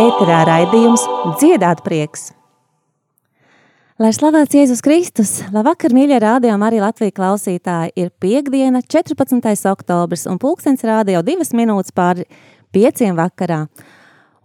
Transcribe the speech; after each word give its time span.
Ēterā 0.00 0.42
raidījums 0.48 1.06
Dziedāt 1.38 1.84
prieks. 1.86 2.39
Lai 4.00 4.14
slavēts 4.16 4.56
Jēzus 4.56 4.80
Kristus, 4.80 5.30
labvakar, 5.52 5.92
mīļie 5.92 6.22
rādījumi, 6.22 6.64
arī 6.64 6.78
Latvijas 6.80 7.12
klausītāji, 7.18 7.90
ir 8.00 8.06
piekdiena, 8.16 8.80
14. 8.80 9.68
oktobris, 9.68 10.22
un 10.24 10.40
pulkstens 10.40 10.86
rāda 10.88 11.12
jau 11.12 11.20
divas 11.26 11.52
minūtes 11.52 11.92
pāri 11.92 12.24
pieciem 12.72 13.12
vakarā. 13.18 13.66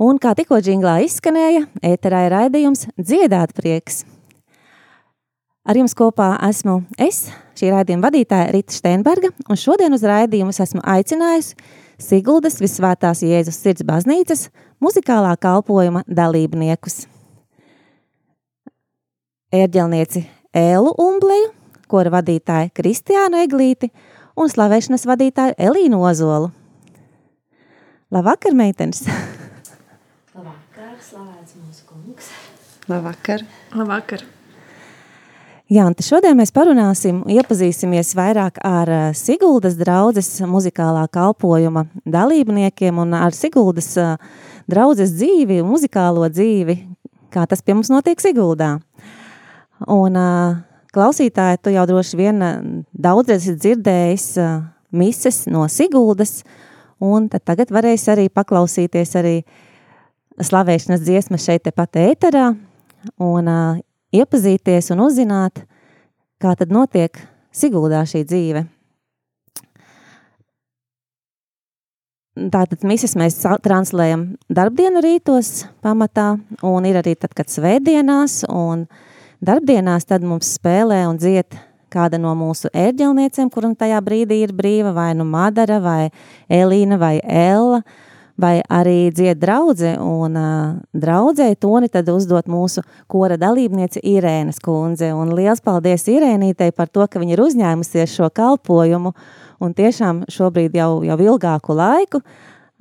Un 0.03 0.19
kā 0.19 0.33
tikko 0.35 0.59
džinglā 0.59 0.97
izskanēja, 1.05 1.69
ēterā 1.87 2.25
ir 2.25 2.35
raidījums 2.35 2.89
Dziedāt 2.99 3.55
prieks. 3.55 4.03
Ar 5.63 5.79
jums 5.79 5.95
kopā 5.95 6.33
esmu 6.51 6.81
es, 6.99 7.29
šī 7.55 7.71
raidījuma 7.77 8.09
vadītāja 8.09 8.51
Rita 8.57 8.75
Steinberga, 8.75 9.31
un 9.47 9.55
šodien 9.55 9.95
uz 9.95 10.03
raidījumus 10.03 10.59
esmu 10.67 10.83
aicinājusi 10.83 11.55
Siguldas 11.95 12.59
Visvētās 12.59 13.23
Jēzus 13.23 13.63
sirds 13.63 13.87
baznīcas 13.87 14.49
muzikālā 14.83 15.37
kalpojuma 15.39 16.03
dalībniekus. 16.11 17.05
Ērģelnieci 19.55 20.25
Ēlu 20.55 20.91
Umbleju, 20.99 21.51
kora 21.91 22.11
vadītāja 22.17 22.71
Kristiānu 22.75 23.39
Eglīti 23.45 23.91
un 24.35 24.51
slavēšanas 24.51 25.05
vadītāju 25.07 25.55
Elīnu 25.69 26.01
Ozolu. 26.03 26.49
Labvakar, 28.11 28.55
meitenes! 28.57 29.05
Labvakar, 30.35 30.95
slavēts 31.03 31.55
mūsu 31.59 31.87
kungs! 31.87 32.31
Labvakar! 32.91 33.45
Labvakar! 33.75 34.25
Jā, 35.71 35.87
un 35.87 35.95
šodien 35.97 36.35
mēs 36.37 36.51
parunāsim, 36.53 37.23
iepazīsimies 37.31 38.11
vairāk 38.17 38.59
ar 38.61 38.91
eh, 38.91 39.05
Siguldas 39.17 39.79
draudzes 39.79 40.27
muzikālā 40.45 41.07
kalpojuma 41.09 41.87
dalībniekiem 42.05 42.99
un 43.01 43.15
ar 43.17 43.33
Siguldas 43.33 43.87
uh, 43.97 44.19
draudzes 44.69 45.15
dzīvi, 45.15 45.63
muzikālo 45.65 46.27
dzīvi, 46.29 46.77
kā 47.33 47.47
tas 47.49 47.63
pie 47.65 47.73
mums 47.77 47.89
notiek 47.93 48.21
Siguldā. 48.21 48.75
Un 49.91 50.17
uh, 50.17 50.55
klausītāji, 50.95 51.61
tu 51.61 51.73
jau 51.73 51.85
droši 51.89 52.17
vien 52.17 52.41
daudz 52.91 53.35
esi 53.35 53.53
dzirdējis 53.53 54.27
uh, 54.41 54.63
mises 54.95 55.43
no 55.51 55.67
Siguldas, 55.69 56.39
un 57.03 57.27
tagad 57.29 57.73
varēs 57.75 58.07
arī 58.09 58.29
paklausīties 58.33 59.15
arī 59.19 59.35
slavēšanas 60.41 61.03
dziesmas 61.05 61.45
šeit 61.45 61.67
tepat 61.67 61.99
ēterā, 62.01 62.47
un 63.21 63.51
uh, 63.51 63.81
iepazīties 64.15 64.91
un 64.95 65.05
uzzināt, 65.05 65.65
kā 66.41 66.55
tad 66.57 66.73
notiek 66.73 67.19
Siguldā 67.55 68.01
šī 68.09 68.25
dzīve. 68.27 68.65
Tātad 72.51 72.81
misijas 72.83 73.13
mēs 73.15 73.37
translējam 73.63 74.33
darbdienu 74.51 74.99
rītos 74.99 75.61
pamatā, 75.85 76.33
un 76.67 76.87
ir 76.89 76.99
arī 76.99 77.13
tad, 77.15 77.31
kad 77.31 77.47
svētdienās, 77.47 78.41
un 78.51 78.89
darbdienās 79.45 80.07
tad 80.09 80.25
mums 80.25 80.55
spēlē 80.57 81.03
un 81.09 81.19
dzied 81.21 81.57
kāda 81.93 82.19
no 82.19 82.33
mūsu 82.35 82.71
ērģelniecēm, 82.75 83.51
kuram 83.53 83.75
tajā 83.77 84.01
brīdī 84.03 84.41
ir 84.43 84.51
brīva, 84.55 84.91
vai 84.95 85.13
nu 85.15 85.23
Madara, 85.27 85.77
vai 85.79 86.09
Elīna, 86.51 86.97
vai 86.99 87.19
Ella, 87.23 87.79
vai 88.41 88.57
arī 88.67 89.13
dzied 89.15 89.39
draudze, 89.39 89.93
un 90.01 90.35
uh, 90.35 90.73
draudzē 90.91 91.47
toni 91.61 91.87
tad 91.93 92.09
uzdot 92.11 92.49
mūsu 92.51 92.83
kora 93.07 93.37
dalībniece 93.39 94.03
Irēnas 94.03 94.59
kundze, 94.63 95.13
un 95.15 95.31
liels 95.37 95.63
paldies 95.63 96.09
Irēnītei 96.11 96.73
par 96.75 96.91
to, 96.91 97.07
ka 97.07 97.21
viņa 97.21 97.37
ir 97.37 97.45
uzņēmusies 97.45 98.17
šo 98.17 98.31
kalpojumu, 98.35 99.15
uh, 99.15 99.45
Un 99.63 99.73
tiešām 99.75 100.25
šobrīd 100.31 100.75
jau, 100.75 100.99
jau 101.05 101.15
ilgāku 101.23 101.75
laiku 101.77 102.21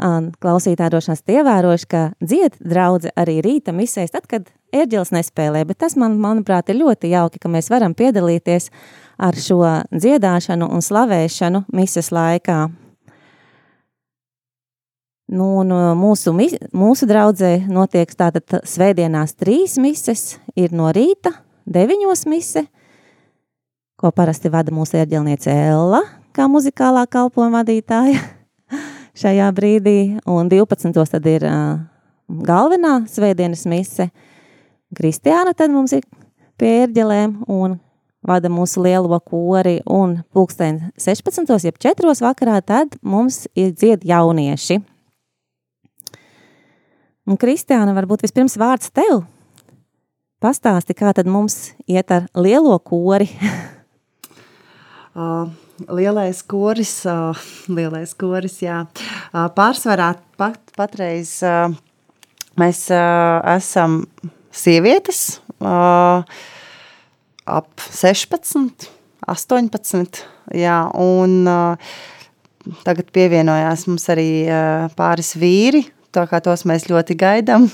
klausītāji 0.05 0.93
droši 0.93 1.13
vien 1.13 1.39
ievērojuši, 1.39 1.89
ka 1.89 2.03
dzied 2.21 2.59
draudze 2.61 3.13
arī 3.17 3.39
rīta 3.45 3.73
misēs, 3.73 4.13
tad, 4.13 4.27
kad 4.29 4.51
ērģeles 4.75 5.13
nespēlē, 5.15 5.65
bet 5.69 5.81
tas, 5.81 5.97
man, 5.97 6.19
manuprāt, 6.21 6.69
ir 6.69 6.83
ļoti 6.83 7.13
jauki, 7.15 7.41
ka 7.41 7.49
mēs 7.49 7.71
varam 7.73 7.95
piedalīties 7.97 8.71
ar 9.19 9.39
šo 9.39 9.63
dziedāšanu 9.95 10.69
un 10.69 10.85
slavēšanu 10.85 11.65
mises 11.73 12.11
laikā. 12.13 12.67
Nu, 15.35 15.49
un 15.63 15.73
mūsu, 15.97 16.35
mūsu 16.77 17.09
draudzē 17.09 17.55
notiek 17.73 18.11
tātad 18.13 18.61
svētdienās 18.69 19.33
trīs 19.41 19.79
mises, 19.81 20.37
ir 20.53 20.75
no 20.77 20.93
rīta 20.93 21.33
deviņos 21.65 22.27
mise, 22.29 22.67
ko 23.97 24.13
parasti 24.13 24.53
vada 24.53 24.75
mūsu 24.75 25.01
ērģelniece 25.01 25.55
Ella, 25.73 26.05
kā 26.37 26.45
muzikālā 26.51 27.07
kalpojuma 27.09 27.63
vadītāja 27.63 28.44
šajā 29.19 29.49
brīdī, 29.55 29.99
un 30.27 30.51
12. 30.51 30.93
tad 31.11 31.27
ir 31.31 31.47
uh, 31.49 31.79
galvenā 32.29 33.05
svētdienas 33.11 33.65
mise. 33.71 34.11
Kristiāna 34.95 35.55
tad 35.57 35.73
mums 35.75 35.95
ir 35.97 36.05
pie 36.61 36.71
ērģelēm 36.85 37.45
un 37.51 37.79
vada 38.25 38.49
mūsu 38.49 38.83
lielo 38.85 39.19
kori, 39.21 39.81
un 39.87 40.21
pulksten 40.33 40.81
16. 41.01 41.51
jeb 41.67 41.79
4. 41.83 42.17
vakarā 42.25 42.61
tad 42.65 42.97
mums 43.03 43.45
ir 43.55 43.75
dzied 43.75 44.07
jaunieši. 44.07 44.81
Un 47.25 47.41
Kristiāna, 47.41 47.95
varbūt 47.97 48.27
vispirms 48.27 48.59
vārds 48.61 48.91
tev. 48.93 49.23
Pastāsti, 50.45 50.93
kā 50.93 51.15
tad 51.17 51.29
mums 51.31 51.73
iet 51.89 52.11
ar 52.13 52.27
lielo 52.37 52.77
kori? 52.85 53.31
uh, 55.17 55.49
lielais 55.89 56.43
koris, 56.47 57.07
lielais 57.69 58.15
koris, 58.19 58.63
jā. 58.63 58.87
Pārsvarā 59.33 60.15
pat, 60.39 60.61
patreiz 60.77 61.41
mēs 62.61 62.87
esam 62.91 64.05
sievietes 64.55 65.41
ap 67.45 67.69
16, 67.91 68.89
18, 69.27 70.23
jā, 70.55 70.91
un 70.95 71.47
tagad 72.85 73.11
pievienojās 73.13 73.87
mums 73.91 74.09
arī 74.13 74.47
pāris 74.97 75.35
vīri, 75.37 75.85
tā 76.15 76.27
kā 76.31 76.41
tos 76.45 76.65
mēs 76.69 76.89
ļoti 76.89 77.15
gaidām. 77.19 77.69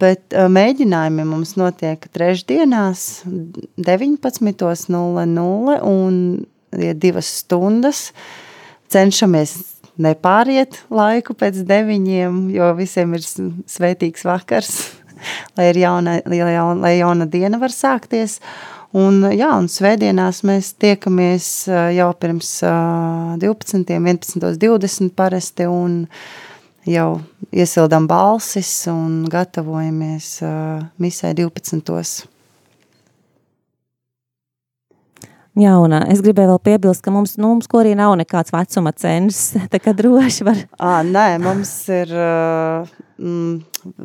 Bet 0.00 0.32
mēģinājumi 0.32 1.24
mums 1.26 1.56
notiek 1.58 2.08
trešdienās 2.12 3.22
19.00 3.26 5.80
un 5.90 6.46
ja 6.72 6.94
divas 6.94 7.28
stundas. 7.42 8.10
Cenšamies 8.92 9.56
nepāriet 10.00 10.80
laiku 10.92 11.34
pēc 11.38 11.62
deviņiem, 11.66 12.46
jo 12.54 12.70
visiem 12.78 13.16
ir 13.16 13.24
svētīgs 13.24 14.26
vakars, 14.28 14.72
lai, 15.56 15.70
ir 15.72 15.82
jauna, 15.82 16.18
lai, 16.26 16.40
jauna, 16.40 16.80
lai 16.84 16.96
jauna 16.98 17.28
diena 17.30 17.60
var 17.62 17.74
sākties. 17.74 18.40
Un, 18.96 19.20
jā, 19.34 19.50
un 19.58 19.66
svētdienās 19.68 20.40
mēs 20.46 20.70
tiekamies 20.80 21.48
jau 21.96 22.06
pirms 22.16 22.52
12, 23.42 23.82
11, 23.92 24.46
20 24.62 25.10
parasti 25.18 25.66
un 25.68 26.04
jau 26.86 27.08
iesildām 27.50 28.06
balsis 28.08 28.70
un 28.88 29.26
gatavojamies 29.28 30.30
misai 31.02 31.34
12. 31.36 32.30
Jā, 35.56 35.72
un 35.80 35.94
es 35.96 36.20
gribēju 36.20 36.50
vēl 36.50 36.60
piebilst, 36.68 37.00
ka 37.04 37.12
mums, 37.14 37.38
nu, 37.40 37.54
mums 37.54 37.70
arī 37.80 37.94
nav 37.96 38.12
nekāds 38.20 38.52
vecuma 38.52 38.92
cenšs. 38.92 39.54
Tā 39.72 39.80
kā 39.80 39.94
droši 39.96 40.44
var. 40.44 40.60
À, 40.76 41.00
nē, 41.06 41.38
mums 41.40 41.72
ir 41.92 42.12
mm, 42.12 43.54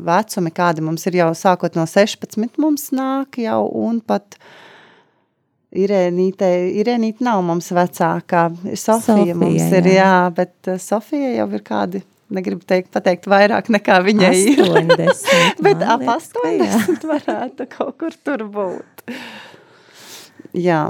vecumi, 0.07 0.53
kādi 0.56 0.86
mums 0.86 1.03
ir 1.12 1.19
jau 1.19 1.31
sākot 1.36 1.75
no 1.75 1.83
16, 1.89 2.56
mums 2.62 2.89
nāk 2.95 3.42
jau 3.44 3.65
un 3.83 4.00
pat. 4.00 4.39
Irēnīte, 5.71 6.48
Irēnīte 6.81 7.24
nav 7.24 7.45
mums 7.48 7.69
vecākā. 7.71 8.50
Sofija, 8.75 8.98
Sofija 9.06 9.36
mums 9.39 9.69
ir, 9.71 9.86
jā, 9.88 10.01
jā 10.01 10.15
bet 10.36 10.71
Sofija 10.83 11.30
jau 11.38 11.45
ir 11.56 11.63
kādi 11.63 12.01
negribu 12.31 12.65
teikt, 12.68 12.92
pateikt 12.95 13.27
vairāk 13.31 13.69
nekā 13.71 14.00
viņai 14.03 14.33
80, 14.33 15.24
ir. 15.36 15.53
Bet 15.68 15.83
ap 15.83 16.03
80 16.07 17.07
varētu 17.07 17.68
kaut 17.71 17.98
kur 18.01 18.15
tur 18.24 18.44
būt. 18.51 19.06
Jā. 20.57 20.89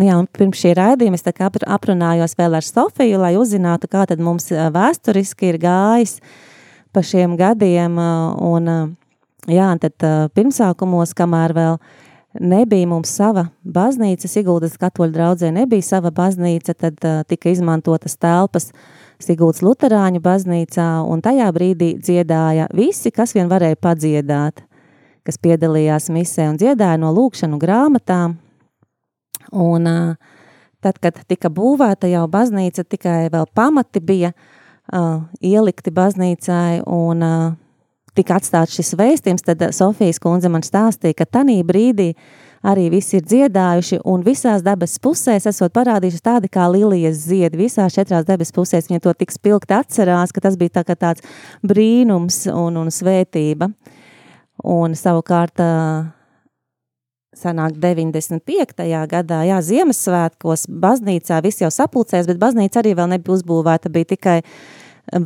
Nu 0.00 0.06
jā, 0.06 0.16
pirms 0.32 0.56
šī 0.56 0.70
raidījuma 0.78 1.18
es 1.18 1.26
aprunājos 1.68 2.32
vēl 2.38 2.54
ar 2.56 2.64
Sofiju, 2.64 3.18
lai 3.20 3.34
uzzinātu, 3.36 3.84
kā 3.92 4.06
tad 4.08 4.22
mums 4.24 4.48
vēsturiski 4.48 5.50
ir 5.50 5.58
gājis 5.60 6.14
pa 6.88 7.02
šiem 7.04 7.34
gadiem. 7.36 7.98
Un 8.40 8.70
jā, 9.44 9.66
un 9.66 9.82
tad 9.82 10.06
pirmsākumos, 10.32 11.12
kamēr 11.12 11.52
vēl 11.52 11.76
nebija 12.40 12.88
mums 12.88 13.12
sava 13.12 13.50
baznīca, 13.60 14.30
Siguldas 14.32 14.80
katoļu 14.80 15.12
draudzē 15.18 15.52
nebija 15.52 15.84
sava 15.84 16.14
baznīca, 16.16 16.78
tad 16.80 17.04
tika 17.28 17.52
izmantotas 17.52 18.16
telpas 18.16 18.70
Siguldas 19.20 19.60
luterāņu 19.60 20.24
baznīcā, 20.24 20.90
un 21.04 21.20
tajā 21.20 21.52
brīdī 21.52 21.98
dziedāja 22.00 22.70
visi, 22.72 23.12
kas 23.12 23.36
vien 23.36 23.52
varēja 23.52 23.76
padziedāt, 23.76 24.64
kas 25.28 25.36
piedalījās 25.36 26.08
misē 26.08 26.48
un 26.54 26.56
dziedāja 26.56 26.96
no 26.96 27.12
lūkšanu 27.12 27.60
grāmatām. 27.60 28.40
Un 29.52 29.88
tad, 30.80 31.00
kad 31.02 31.18
tika 31.28 31.50
būvēta 31.52 32.08
jau 32.10 32.26
baznīca, 32.30 32.84
tikai 32.84 33.28
vēl 33.32 33.48
pamati 33.54 34.00
bija 34.00 34.32
ielikti 35.40 35.92
baznīcai 35.94 36.82
un 36.86 37.24
tika 38.16 38.38
atstāts 38.40 38.74
šis 38.78 38.94
vēstījums, 38.98 39.44
tad 39.46 39.62
Sofijas 39.76 40.20
kundze 40.22 40.50
man 40.52 40.64
stāstīja, 40.66 41.20
ka 41.20 41.28
tanī 41.38 41.60
brīdī 41.66 42.12
arī 42.66 42.88
visi 42.92 43.16
ir 43.18 43.24
dziedājuši, 43.24 44.00
un 44.04 44.24
visās 44.24 44.64
debes 44.66 44.98
pusēs 45.02 45.46
esot 45.48 45.72
parādījuši 45.76 46.22
tādi 46.24 46.50
kā 46.52 46.66
lilijas 46.72 47.22
ziedi, 47.24 47.62
visās 47.62 47.94
četrās 47.96 48.26
debes 48.28 48.52
pusēs 48.52 48.90
viņa 48.90 49.04
to 49.06 49.14
tik 49.16 49.32
spilgti 49.32 49.76
atcerās, 49.78 50.34
ka 50.34 50.44
tas 50.44 50.58
bija 50.60 50.80
tā 50.80 50.84
kā 50.88 50.98
tāds 50.98 51.24
brīnums 51.64 52.42
un, 52.52 52.76
un 52.82 52.92
svētība. 52.92 53.70
Un 54.60 54.92
savukārt 54.92 55.62
sanāk 57.36 57.78
95. 57.78 58.84
gadā, 59.10 59.40
jā, 59.46 59.60
Ziemassvētkos 59.62 60.66
baznīcā 60.68 61.40
viss 61.44 61.62
jau 61.62 61.70
sapulcēs, 61.72 62.26
bet 62.26 62.40
baznīca 62.42 62.82
arī 62.82 62.96
vēl 62.98 63.10
nebija 63.14 63.36
uzbūvēta, 63.38 63.92
bija 63.92 64.10
tikai 64.14 64.38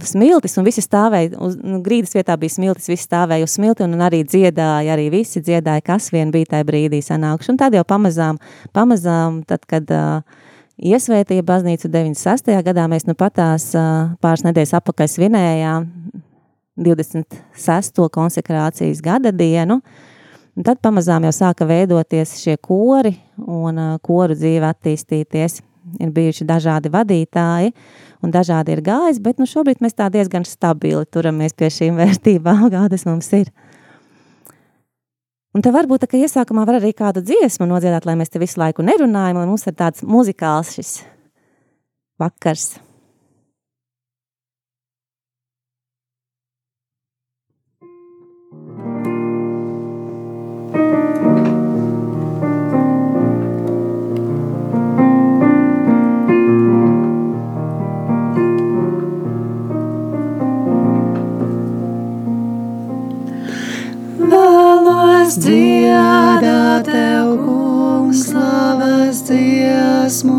smiltis 0.05 0.57
un 0.59 0.65
visi 0.65 0.83
stāvēja, 0.85 1.35
uz 1.45 1.57
nu, 1.61 1.81
grīdas 1.85 2.15
vietā 2.17 2.37
bija 2.41 2.55
smiltis, 2.55 2.89
visi 2.89 3.05
stāvēja 3.05 3.45
uz 3.45 3.57
smilti 3.57 3.85
un, 3.85 3.97
un 3.97 4.05
arī 4.05 4.23
dziedāja, 4.25 4.95
arī 4.95 5.11
visi 5.13 5.43
dziedāja, 5.45 5.85
kas 5.85 6.11
vien 6.13 6.33
bija 6.33 6.55
tajā 6.55 6.69
brīdī 6.69 7.03
sanākuši. 7.05 7.53
Un 7.53 7.61
tad 7.61 7.77
jau 7.77 7.85
pamazām, 7.89 8.39
pamazām, 8.77 9.43
tad, 9.49 9.67
kad 9.69 9.91
uh, 9.93 10.23
iesvētīja 10.79 11.45
baznīcu 11.45 11.91
96. 11.93 12.55
gadā, 12.65 12.87
mēs 12.91 13.09
nu 13.09 13.17
patās 13.19 13.73
uh, 13.77 14.15
pāris 14.25 14.47
nedēļas 14.47 14.77
apakaļ 14.81 15.11
svinējām 15.17 15.91
26. 16.81 18.09
konsekrācijas 18.15 19.05
gada 19.05 19.35
dienu, 19.35 19.81
un 20.55 20.67
tad 20.67 20.81
pamazām 20.85 21.27
jau 21.27 21.35
sāka 21.35 21.67
veidoties 21.69 22.37
šie 22.43 22.57
kori 22.63 23.15
un 23.39 23.79
uh, 23.79 23.95
koru 24.03 24.37
dzīve 24.39 24.69
attīstīties. 24.71 25.61
Ir 26.01 26.15
bijuši 26.17 26.47
dažādi 26.49 26.89
vadītāji 26.89 27.75
un 28.25 28.33
dažādi 28.33 28.73
ir 28.73 28.81
gājis, 28.87 29.21
bet 29.21 29.41
nu 29.41 29.45
šobrīd 29.49 29.83
mēs 29.85 29.97
tā 29.99 30.09
diezgan 30.13 30.47
stabili 30.49 31.05
turamies 31.05 31.53
pie 31.53 31.69
šīm 31.69 31.99
vērtībām, 32.03 32.71
kādas 32.73 33.05
mums 33.09 33.29
ir. 33.37 33.53
Un 35.55 35.63
te 35.63 35.71
varbūt, 35.71 36.09
ka 36.11 36.19
iesākumā 36.19 36.65
var 36.67 36.81
arī 36.81 36.91
kādu 36.97 37.23
dziesmu 37.23 37.69
nodziedāt, 37.71 38.09
lai 38.09 38.17
mēs 38.19 38.33
te 38.33 38.43
visu 38.43 38.59
laiku 38.59 38.83
nerunājam, 38.83 39.39
lai 39.39 39.47
mums 39.47 39.69
ir 39.71 39.77
tāds 39.79 40.03
muzikāls 40.03 40.75
šis 40.75 40.97
vakars. 42.19 42.73
Vēlos 65.25 65.39
dziedāt 65.41 66.85
tev, 66.85 67.29
kungs, 67.41 68.27
slavas 68.29 69.23
dziesmu. 69.25 70.35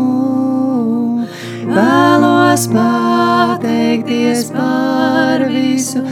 Vēlos 1.66 2.68
pateikties 2.70 4.44
par 4.54 5.42
visu 5.50 6.04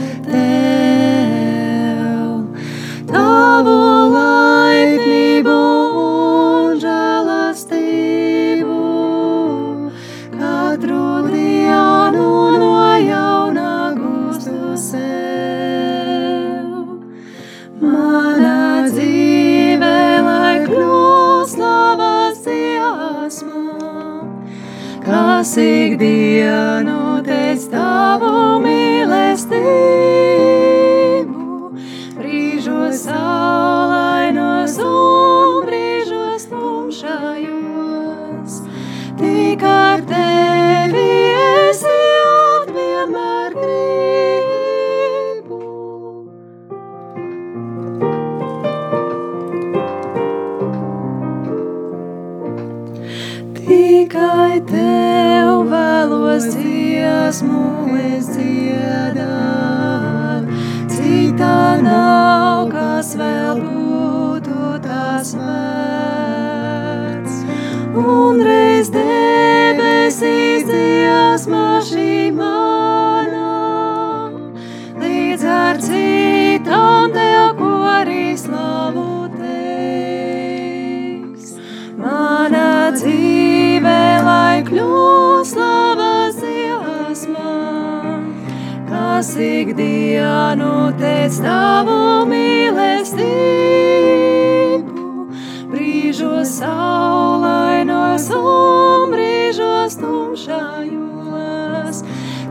brīžos 96.25 96.57
saulainos 96.59 98.25
un 98.33 99.11
brīžos 99.13 99.93
tumšājos. 100.01 101.97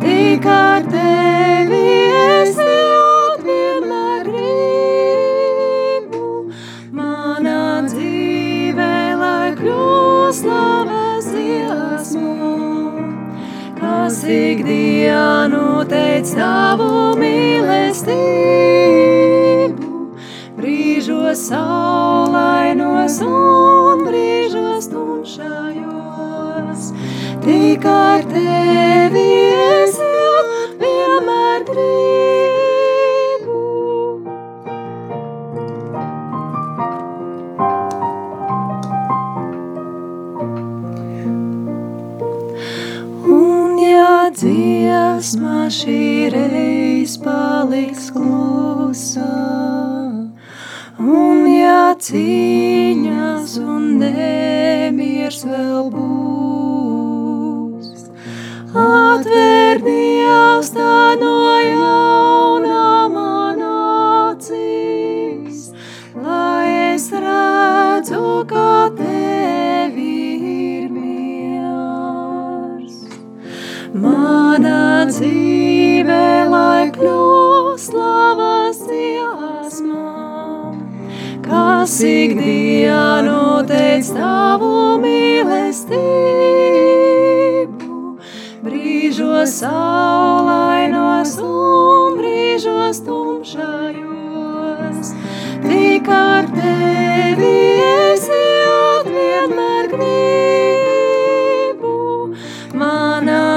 Tik 0.00 0.46
ar 0.46 0.82
tevi 0.86 2.10
es 2.14 2.56
jūt 2.56 3.42
vienmēr 3.42 4.22
gribu, 4.28 6.22
mana 6.92 7.82
dzīve, 7.88 9.16
lai 9.18 9.50
kļūst 9.58 10.40
slavas 10.44 11.24
dziesmu, 11.32 12.36
kas 13.80 14.22
ikdienu 14.24 15.84
teic 15.90 16.26
tavu 16.36 16.73
saulainos 23.08 23.73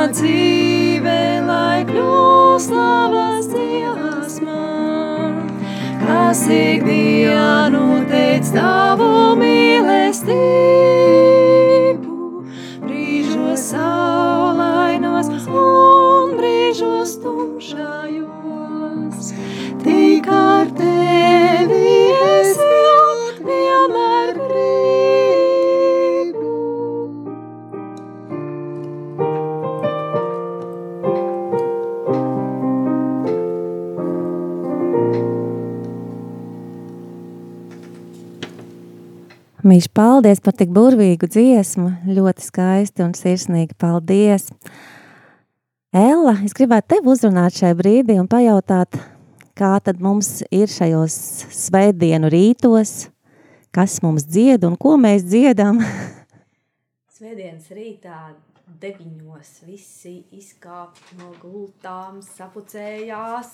mana 0.08 0.16
dzīve, 0.16 1.44
lai 1.44 1.84
kļūst 1.84 2.70
slavas 2.70 3.48
dziesmā, 3.52 4.64
kas 6.06 6.44
ikdienu 6.48 8.06
teic 8.08 8.48
tavu 8.56 9.36
mīlestību, 9.36 10.87
Mīļš, 39.78 39.92
paldies 39.94 40.40
par 40.42 40.56
tik 40.58 40.72
burvīgu 40.74 41.28
dziesmu. 41.30 41.92
Ļoti 42.10 42.42
skaisti 42.48 43.04
un 43.06 43.12
sirsnīgi. 43.14 43.76
Paldies! 43.78 44.48
Ella, 45.94 46.32
es 46.42 46.56
gribētu 46.58 46.96
tevi 46.96 47.12
uzrunāt 47.12 47.60
šai 47.60 47.76
brīdī 47.78 48.16
un 48.18 48.26
pajautāt, 48.26 48.98
kā 49.54 49.76
tad 49.86 50.02
mums 50.02 50.40
ir 50.50 50.66
šajos 50.74 51.20
svētdienu 51.54 52.32
rītos, 52.34 53.12
kas 53.70 54.00
mums 54.02 54.26
dzied 54.26 54.66
un 54.66 54.80
ko 54.82 54.96
mēs 54.98 55.28
dziedam. 55.30 55.84
Svētdienas 57.20 57.70
rītā 57.70 58.32
deviņos 58.82 59.52
visi 59.68 60.24
izkāp 60.40 60.98
no 61.22 61.36
gultām, 61.44 62.24
sapucējās 62.26 63.54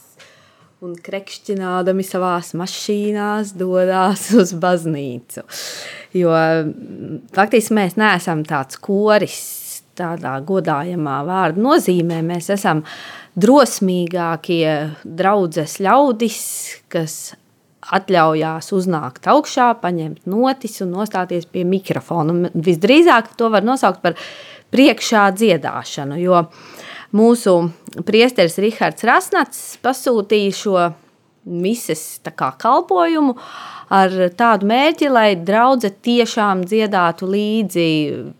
un 0.83 0.95
krekšķinādami 0.99 2.03
savās 2.03 2.51
mašīnās 2.59 3.53
dodās 3.55 4.27
uz 4.35 4.51
baznīcu. 4.59 5.45
Jo 6.17 6.33
mm, 6.33 7.21
faktiski 7.35 7.77
mēs 7.77 7.95
neesam 7.99 8.43
tāds 8.47 8.81
koris 8.83 9.43
tādā 9.97 10.33
godājamā 10.43 11.21
vārda 11.27 11.61
nozīmē. 11.63 12.19
Mēs 12.25 12.49
esam 12.57 12.83
drosmīgākie 13.39 14.65
draudzes 15.05 15.77
ļaudis, 15.83 16.41
kas 16.91 17.17
atļaujās 17.93 18.71
uznākt 18.75 19.27
augšā, 19.31 19.73
paņemt 19.79 20.27
notis 20.31 20.81
un 20.83 20.93
nostāties 20.97 21.47
pie 21.51 21.63
mikrofona. 21.67 22.35
Un 22.35 22.65
visdrīzāk 22.67 23.35
to 23.39 23.51
var 23.53 23.63
nosaukt 23.63 24.03
par 24.03 24.19
priekšā 24.73 25.29
dziedāšanu, 25.37 26.19
jo 26.23 26.43
mūsu 27.13 27.55
priesteris 28.07 28.57
Rihards 28.61 29.05
Rasnats 29.07 29.63
pasūtīja 29.83 30.57
šo 30.57 30.89
mises 31.43 32.21
kā 32.23 32.53
kalpojumu 32.59 33.35
ar 33.93 34.13
tādu 34.37 34.67
mērķi, 34.69 35.09
lai 35.11 35.27
draudze 35.35 35.91
tiešām 36.03 36.63
dziedātu 36.65 37.27
līdzi 37.29 37.87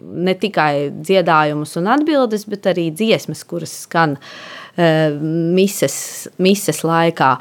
ne 0.01 0.35
tikai 0.39 0.89
dziedājumus 0.95 1.75
un 1.81 1.91
atbildes, 1.93 2.47
bet 2.49 2.69
arī 2.71 2.87
dziesmas, 2.95 3.43
kuras 3.45 3.75
skan 3.83 4.15
uh, 4.17 5.11
mises, 5.19 5.97
mises 6.41 6.81
laikā. 6.87 7.35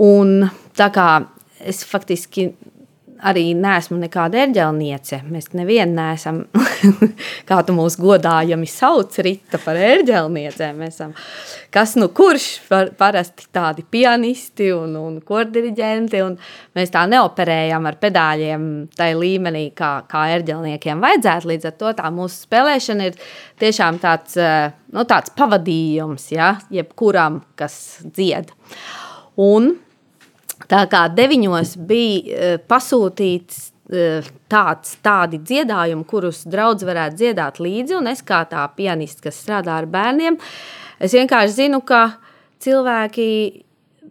Un 0.00 0.46
tā 0.78 0.88
kā 0.94 1.08
es 1.64 1.82
faktiski 1.86 2.52
arī 3.24 3.44
neesmu 3.56 3.96
nekāda 4.02 4.42
ērģelniece. 4.44 5.20
Mēs 5.32 5.50
nevienu 5.56 5.96
neesam, 5.96 6.42
kā 7.48 7.60
tu 7.64 7.74
mūs 7.76 7.96
godājami 8.00 8.68
sauc, 8.68 9.16
Rita 9.24 9.60
par 9.62 9.78
ērģelniecēm. 9.80 10.80
Mēs 10.82 10.98
esam, 10.98 11.14
kas 11.74 11.94
nu 12.00 12.10
kurš, 12.14 12.48
par, 12.68 12.92
parasti 12.98 13.48
tādi 13.54 13.86
pianisti 13.90 14.70
un, 14.76 14.96
un 15.00 15.20
kordiriģenti, 15.24 16.22
un 16.26 16.36
mēs 16.76 16.92
tā 16.94 17.06
neoperējam 17.10 17.88
ar 17.90 17.98
pedāļiem 18.02 18.66
tai 18.98 19.12
līmenī, 19.18 19.66
kā, 19.76 19.92
kā 20.10 20.26
ērģelniekiem 20.36 21.00
vajadzētu. 21.04 21.52
Līdz 21.54 21.70
ar 21.70 21.78
to 21.80 21.94
tā 22.00 22.12
mūsu 22.14 22.44
spēlēšana 22.44 23.08
ir 23.10 23.18
tiešām 23.62 24.02
tāds, 24.02 24.36
nu, 24.92 25.06
tāds 25.08 25.32
pavadījums, 25.38 26.28
ja, 26.34 26.54
jebkuram, 26.74 27.42
kas 27.58 27.80
dzied. 28.04 28.52
Un 29.40 29.74
Tā 30.70 30.84
kā 30.90 31.06
deviņos 31.12 31.74
bija 31.88 32.20
uh, 32.54 32.60
pasūtīts 32.70 33.58
uh, 33.92 34.30
tāds, 34.50 34.94
tādi 35.04 35.40
dziedājumi, 35.44 36.06
kurus 36.08 36.44
draudz 36.50 36.86
varētu 36.86 37.20
dziedāt 37.20 37.60
līdzi, 37.62 37.98
un 37.98 38.08
es 38.12 38.24
kā 38.26 38.44
tā 38.50 38.64
pianiste, 38.76 39.26
kas 39.26 39.42
strādā 39.42 39.76
ar 39.82 39.88
bērniem, 39.90 40.38
es 41.02 41.16
vienkārši 41.16 41.58
zinu, 41.58 41.82
ka 41.84 42.06
cilvēki, 42.64 43.28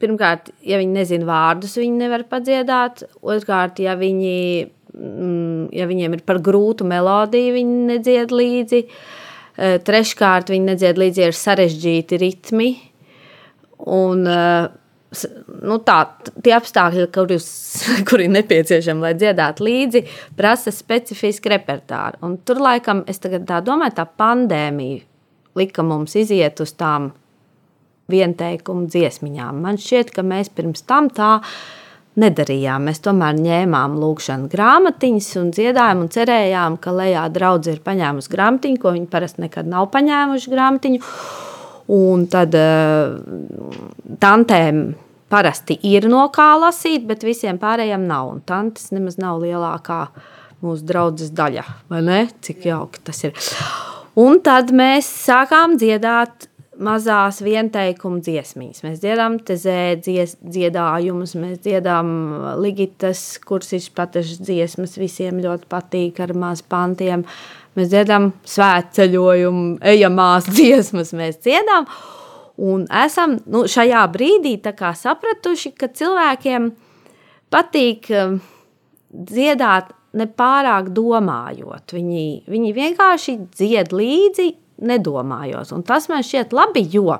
pirmkārt, 0.01 0.51
ja 0.67 0.77
viņi 0.81 0.97
nezina 0.97 1.27
vārdus, 1.29 1.77
viņi 1.79 1.99
nevar 2.03 2.27
padziedāt, 2.29 3.05
otrkārt, 3.21 3.81
ja 3.81 3.97
viņi, 3.97 4.37
mm, 4.93 5.67
ja 5.73 5.89
viņiem 5.89 6.19
ir 6.19 6.23
par 6.27 6.41
grūtu 6.43 6.85
melodiju, 6.89 7.57
viņi 7.57 7.83
nedzied 7.89 8.35
līdzi, 8.35 8.85
uh, 8.85 9.75
treškārt, 9.87 10.53
viņi 10.53 10.73
nedzied 10.73 11.01
līdzi 11.01 11.27
ar 11.31 11.37
sarežģīti 11.39 12.21
ritmi, 12.21 12.71
un 13.83 14.27
uh, 14.29 14.71
nu, 15.63 15.77
tā, 15.85 15.97
tie 16.43 16.53
apstākļi, 16.57 17.07
kurus, 17.13 17.47
kuri 18.09 18.25
ir 18.29 18.35
nepieciešami, 18.37 19.05
lai 19.05 19.13
dziedātu 19.19 19.65
līdzi, 19.67 20.03
prasa 20.37 20.73
specifisku 20.73 21.51
repertuāru. 21.53 22.21
Un 22.25 22.37
tur 22.45 22.61
laikam, 22.63 23.03
es 23.09 23.21
domāju, 23.23 23.97
tā 23.99 24.07
pandēmija 24.07 25.03
lika 25.59 25.85
mums 25.85 26.15
iziet 26.17 26.59
uz 26.63 26.73
tām 26.77 27.11
vienteikumu 28.11 28.89
dziesmiņām. 28.91 29.61
Man 29.63 29.79
šķiet, 29.79 30.11
ka 30.15 30.25
mēs 30.25 30.51
pirms 30.53 30.83
tam 30.89 31.09
tā 31.13 31.37
nedarījām. 32.19 32.89
Mēs 32.89 33.01
tomēr 33.05 33.37
ņēmām 33.39 33.95
lūkšanu 34.01 34.49
grāmatiņas 34.51 35.29
un 35.41 35.49
dziedājām 35.55 36.03
un 36.03 36.11
cerējām, 36.13 36.77
ka 36.81 36.93
lejā 36.93 37.23
draudzene 37.33 37.77
ir 37.77 37.85
paņēmusi 37.85 38.33
grāmatiņu, 38.33 38.81
ko 38.81 38.93
viņi 38.97 39.09
parasti 39.13 39.45
nekad 39.45 39.69
nav 39.69 39.89
paņēmuši 39.95 40.53
grāmatiņu. 40.53 41.01
Un 41.91 42.27
tad 42.31 42.55
uh, 42.55 43.17
tantēm 44.23 44.85
parasti 45.33 45.79
ir 45.89 46.07
no 46.11 46.27
kā 46.33 46.53
lasīt, 46.61 47.07
bet 47.09 47.25
visiem 47.27 47.59
pārējiem 47.59 48.05
nav. 48.07 48.29
Un 48.35 48.39
tantes 48.47 48.91
nemaz 48.93 49.19
nav 49.21 49.41
lielākā 49.43 50.05
mūsu 50.63 50.87
draudzes 50.87 51.33
daļa. 51.35 51.65
Vai 51.91 52.03
ne? 52.05 52.21
Cik 52.45 52.69
jauki 52.69 53.03
tas 53.03 53.23
ir. 53.27 53.35
Un 54.19 54.39
tad 54.45 54.71
mēs 54.75 55.09
sākām 55.25 55.75
dziedāt 55.81 56.47
mazās 56.83 57.39
vienteikuma 57.43 58.21
dziesmīs. 58.23 58.81
Mēs 58.85 59.01
dziedām 59.03 59.37
tezē 59.45 59.95
dzies, 60.01 60.37
dziedājumus, 60.41 61.35
mēs 61.39 61.59
dziedām 61.65 62.07
ligitas, 62.61 63.23
kuras 63.45 63.73
ir 63.77 63.89
patešas 63.95 64.41
dziesmas, 64.43 64.97
visiem 65.01 65.41
ļoti 65.43 65.69
patīk 65.69 66.21
ar 66.23 66.33
maz 66.37 66.63
pantiem. 66.65 67.25
Mēs 67.77 67.89
dziedām 67.89 68.29
svētceļojumu, 68.45 69.79
ejamās 69.93 70.49
dziesmas, 70.55 71.13
mēs 71.17 71.39
dziedām. 71.43 71.87
Un 72.63 72.85
esam 72.93 73.39
nu, 73.49 73.63
šajā 73.69 74.03
brīdī 74.13 74.59
sapratuši, 74.61 75.73
ka 75.73 75.89
cilvēkiem 75.89 76.69
patīk 77.53 78.09
um, 78.13 78.37
dziedāt 79.09 79.89
nepārāk 80.13 80.91
domājot. 80.93 81.95
Viņi, 81.97 82.25
viņi 82.49 82.73
vienkārši 82.77 83.37
dzied 83.57 83.93
līdzi, 83.93 84.49
nedomājot. 84.85 85.73
Un 85.73 85.83
tas 85.87 86.09
man 86.09 86.21
šķiet 86.25 86.53
labi, 86.53 86.85
jo 86.93 87.17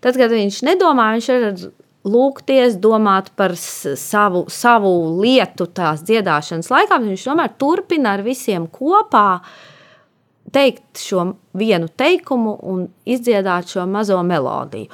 tad, 0.00 0.16
kad 0.16 0.32
viņš 0.32 0.62
nedomā, 0.66 1.12
viņš 1.16 1.28
var 1.32 1.46
lūgties, 2.06 2.78
domāt 2.82 3.32
par 3.38 3.56
savu, 3.58 4.46
savu 4.52 4.92
lietu 5.20 5.66
tās 5.74 6.04
dziedāšanas 6.06 6.70
laikā. 6.72 7.00
Viņš 7.02 7.24
tomēr 7.28 7.56
turpina 7.58 8.14
ar 8.16 8.22
visiem 8.26 8.68
kopā 8.72 9.40
teikt 10.54 11.02
šo 11.02 11.24
vienu 11.58 11.88
teikumu 11.98 12.54
un 12.70 12.86
izdziedāt 13.08 13.72
šo 13.74 13.86
mazo 13.90 14.20
melodiju. 14.22 14.86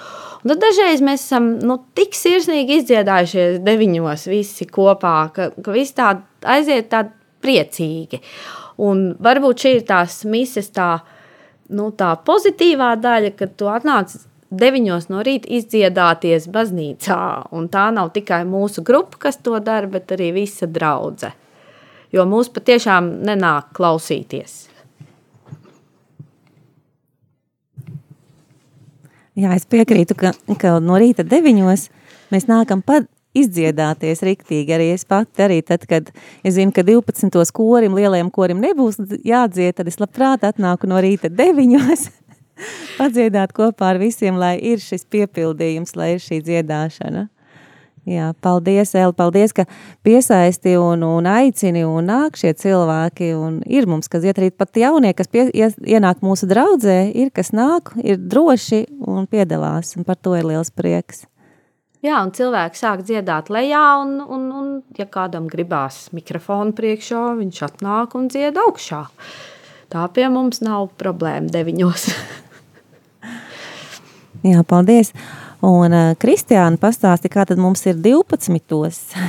Un 0.43 0.55
tad 0.55 0.63
dažreiz 0.65 1.03
mēs 1.05 1.27
esam 1.27 1.53
nu, 1.63 1.77
tik 1.95 2.17
sirsnīgi 2.19 2.81
izdziedājušies 2.81 3.61
deviņos 3.63 4.27
visi 4.33 4.67
kopā, 4.73 5.17
ka, 5.35 5.51
ka 5.53 5.77
viss 5.77 5.95
tā 5.99 6.15
aiziet 6.55 6.89
tā 6.91 7.05
priecīgi. 7.45 8.23
Un 8.83 9.13
varbūt 9.23 9.67
šī 9.67 9.75
ir 9.77 9.87
tās 9.87 10.23
mises 10.25 10.73
tā, 10.75 10.97
nu, 11.77 11.91
tā 11.95 12.15
pozitīvā 12.27 12.95
daļa, 13.03 13.35
kad 13.37 13.55
tu 13.61 13.69
atnāc 13.71 14.17
deviņos 14.53 15.09
no 15.13 15.23
rīta 15.25 15.49
izdziedāties 15.59 16.49
baznīcā. 16.53 17.21
Un 17.57 17.69
tā 17.73 17.89
nav 17.95 18.13
tikai 18.17 18.43
mūsu 18.49 18.85
grupa, 18.87 19.21
kas 19.27 19.41
to 19.43 19.59
dara, 19.65 19.89
bet 19.91 20.13
arī 20.15 20.33
visa 20.37 20.69
draudzene. 20.69 21.39
Jo 22.13 22.27
mūs 22.29 22.51
patiešām 22.53 23.07
nenāk 23.25 23.71
klausīties. 23.73 24.67
Jā, 29.33 29.55
es 29.57 29.65
piekrītu, 29.65 30.13
ka, 30.21 30.35
ka 30.61 30.75
no 30.85 30.99
rīta 31.01 31.25
deviņos 31.25 31.87
mēs 32.35 32.45
nākam 32.51 32.83
pat 32.85 33.09
izdziedāties 33.33 34.21
riktīgi. 34.29 34.75
Arī 34.77 34.91
es 34.93 35.07
pati, 35.09 35.41
arī 35.41 35.63
tad, 35.65 35.87
kad 35.89 36.11
es 36.45 36.59
zinu, 36.59 36.75
ka 36.77 36.85
12. 36.85 37.41
korim, 37.57 37.97
lielajam 37.97 38.29
korim 38.35 38.61
nebūs 38.61 39.01
jādzied, 39.25 39.79
tad 39.79 39.89
es 39.89 39.97
labprāt 40.03 40.45
atnāku 40.45 40.91
no 40.91 41.01
rīta 41.01 41.33
deviņos 41.33 42.11
padziedāt 43.01 43.55
kopā 43.57 43.93
ar 43.95 44.01
visiem, 44.03 44.39
lai 44.41 44.57
ir 44.59 44.83
šis 44.83 45.07
piepildījums, 45.13 45.97
lai 45.99 46.15
ir 46.17 46.25
šī 46.25 46.43
dziedāšana. 46.47 47.29
Jā, 48.03 48.33
paldies, 48.43 48.97
Eli, 48.99 49.15
paldies, 49.15 49.53
ka 49.55 49.63
piesaisti 50.03 50.73
un, 50.75 51.05
un 51.07 51.27
aicini 51.31 51.85
un 51.87 52.09
nāk 52.11 52.35
šie 52.41 52.51
cilvēki. 52.59 53.29
Un 53.39 53.61
ir 53.71 53.87
mums, 53.87 54.11
kas 54.11 54.27
iet 54.27 54.41
arī 54.43 54.51
pat 54.51 54.75
jaunie, 54.75 55.13
kas 55.15 55.31
pie, 55.31 55.47
ienāk 55.55 56.25
mūsu 56.27 56.49
draudzē, 56.51 56.97
ir 57.15 57.31
kas 57.31 57.53
nāk, 57.55 57.95
ir 58.03 58.19
droši 58.19 58.89
un 59.07 59.31
piedalās, 59.31 59.95
un 59.95 60.09
par 60.09 60.19
to 60.19 60.35
ir 60.35 60.51
liels 60.51 60.75
prieks. 60.75 61.29
Jā, 62.03 62.19
un 62.27 62.35
cilvēki 62.35 62.81
sāk 62.81 63.07
dziedāt 63.07 63.53
lejā, 63.55 63.85
un, 64.03 64.17
un, 64.27 64.51
un 64.51 64.71
ja 64.99 65.07
kādam 65.07 65.47
gribās 65.47 66.09
mikrofonu 66.11 66.75
priekšā, 66.75 67.29
viņš 67.39 67.65
atnāk 67.69 68.19
un 68.19 68.27
dzied 68.27 68.59
augšā. 68.59 69.05
Tā 69.95 70.09
pie 70.11 70.27
mums 70.33 70.59
nav 70.67 70.91
problēma 70.99 71.55
deviņos. 71.55 72.11
Jā, 74.43 74.65
paldies. 74.67 75.13
Un 75.63 75.95
uh, 75.95 76.17
Kristiāna 76.19 76.75
pastāsti, 76.83 77.31
kā 77.31 77.47
tad 77.47 77.63
mums 77.63 77.87
ir 77.87 77.95
12. 78.03 78.67
12. 78.73 79.15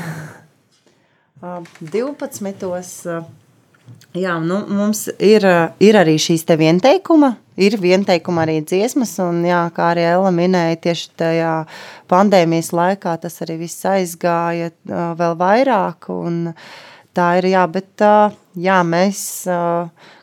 Jā, 4.14 4.36
nu, 4.40 4.60
mums 4.70 5.08
ir, 5.18 5.46
ir 5.82 5.98
arī 5.98 6.14
šīs 6.22 6.46
te 6.46 6.56
vienteikuma, 6.60 7.32
ir 7.58 7.80
vienteikuma 7.82 8.44
arī 8.46 8.60
dziesmas, 8.62 9.16
un 9.24 9.42
jā, 9.48 9.64
kā 9.74 9.90
arī 9.96 10.06
Ella 10.12 10.30
minēja, 10.34 10.78
tieši 10.86 11.10
tajā 11.20 11.54
pandēmijas 12.12 12.70
laikā 12.78 13.16
tas 13.26 13.42
arī 13.44 13.58
viss 13.64 13.88
aizgāja 13.90 14.70
vēl 14.86 15.38
vairāk, 15.42 16.12
un 16.14 16.54
tā 17.18 17.32
ir, 17.42 17.50
jā, 17.56 17.66
bet 17.74 18.06
jā, 18.54 18.80
mēs 18.86 19.26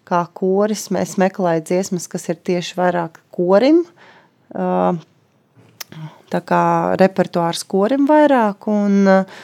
kā 0.06 0.22
koris, 0.38 0.86
mēs 0.94 1.18
meklējam 1.20 1.66
dziesmas, 1.72 2.06
kas 2.10 2.30
ir 2.30 2.38
tieši 2.46 2.78
vairāk 2.78 3.18
korim, 3.34 3.82
tā 3.82 3.99
kā 6.30 6.64
repertuārs 7.00 7.64
korim 7.66 8.06
vairāk, 8.08 8.68
un 8.70 9.08
uh, 9.10 9.40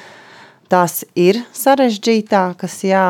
tās 0.71 1.03
ir 1.19 1.41
sarežģītākas, 1.55 2.79
jā, 2.87 3.09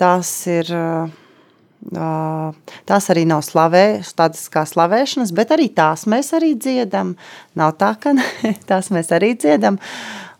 tās 0.00 0.30
ir, 0.50 0.70
uh, 0.74 2.52
tās 2.88 3.10
arī 3.12 3.26
nav 3.28 3.44
slavē, 3.46 4.02
tādas 4.16 4.48
kā 4.52 4.64
slavēšanas, 4.68 5.32
bet 5.36 5.54
arī 5.56 5.70
tās 5.74 6.06
mēs 6.10 6.32
arī 6.36 6.54
dziedam, 6.58 7.16
nav 7.56 7.76
tā, 7.80 7.94
ka 8.00 8.14
ne, 8.16 8.26
tās 8.70 8.90
mēs 8.94 9.12
arī 9.16 9.34
dziedam, 9.38 9.80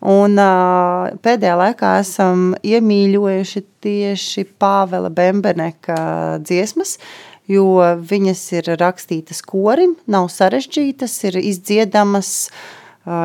un 0.01 0.37
uh, 0.41 1.11
pēdējā 1.25 1.57
laikā 1.65 1.97
esam 2.01 2.55
iemīļojuši 2.65 3.67
tieši 3.85 4.47
Pāvela 4.61 5.11
Bembeneka 5.13 6.01
dziesmas, 6.45 6.97
uh, 6.97 7.30
jo 7.51 7.71
viņas 8.13 8.43
ir 8.59 8.71
rakstītas 8.81 9.43
korim, 9.47 9.97
nav 10.11 10.29
sarežģītas, 10.33 11.17
ir 11.31 11.41
izdziedamas, 11.43 12.51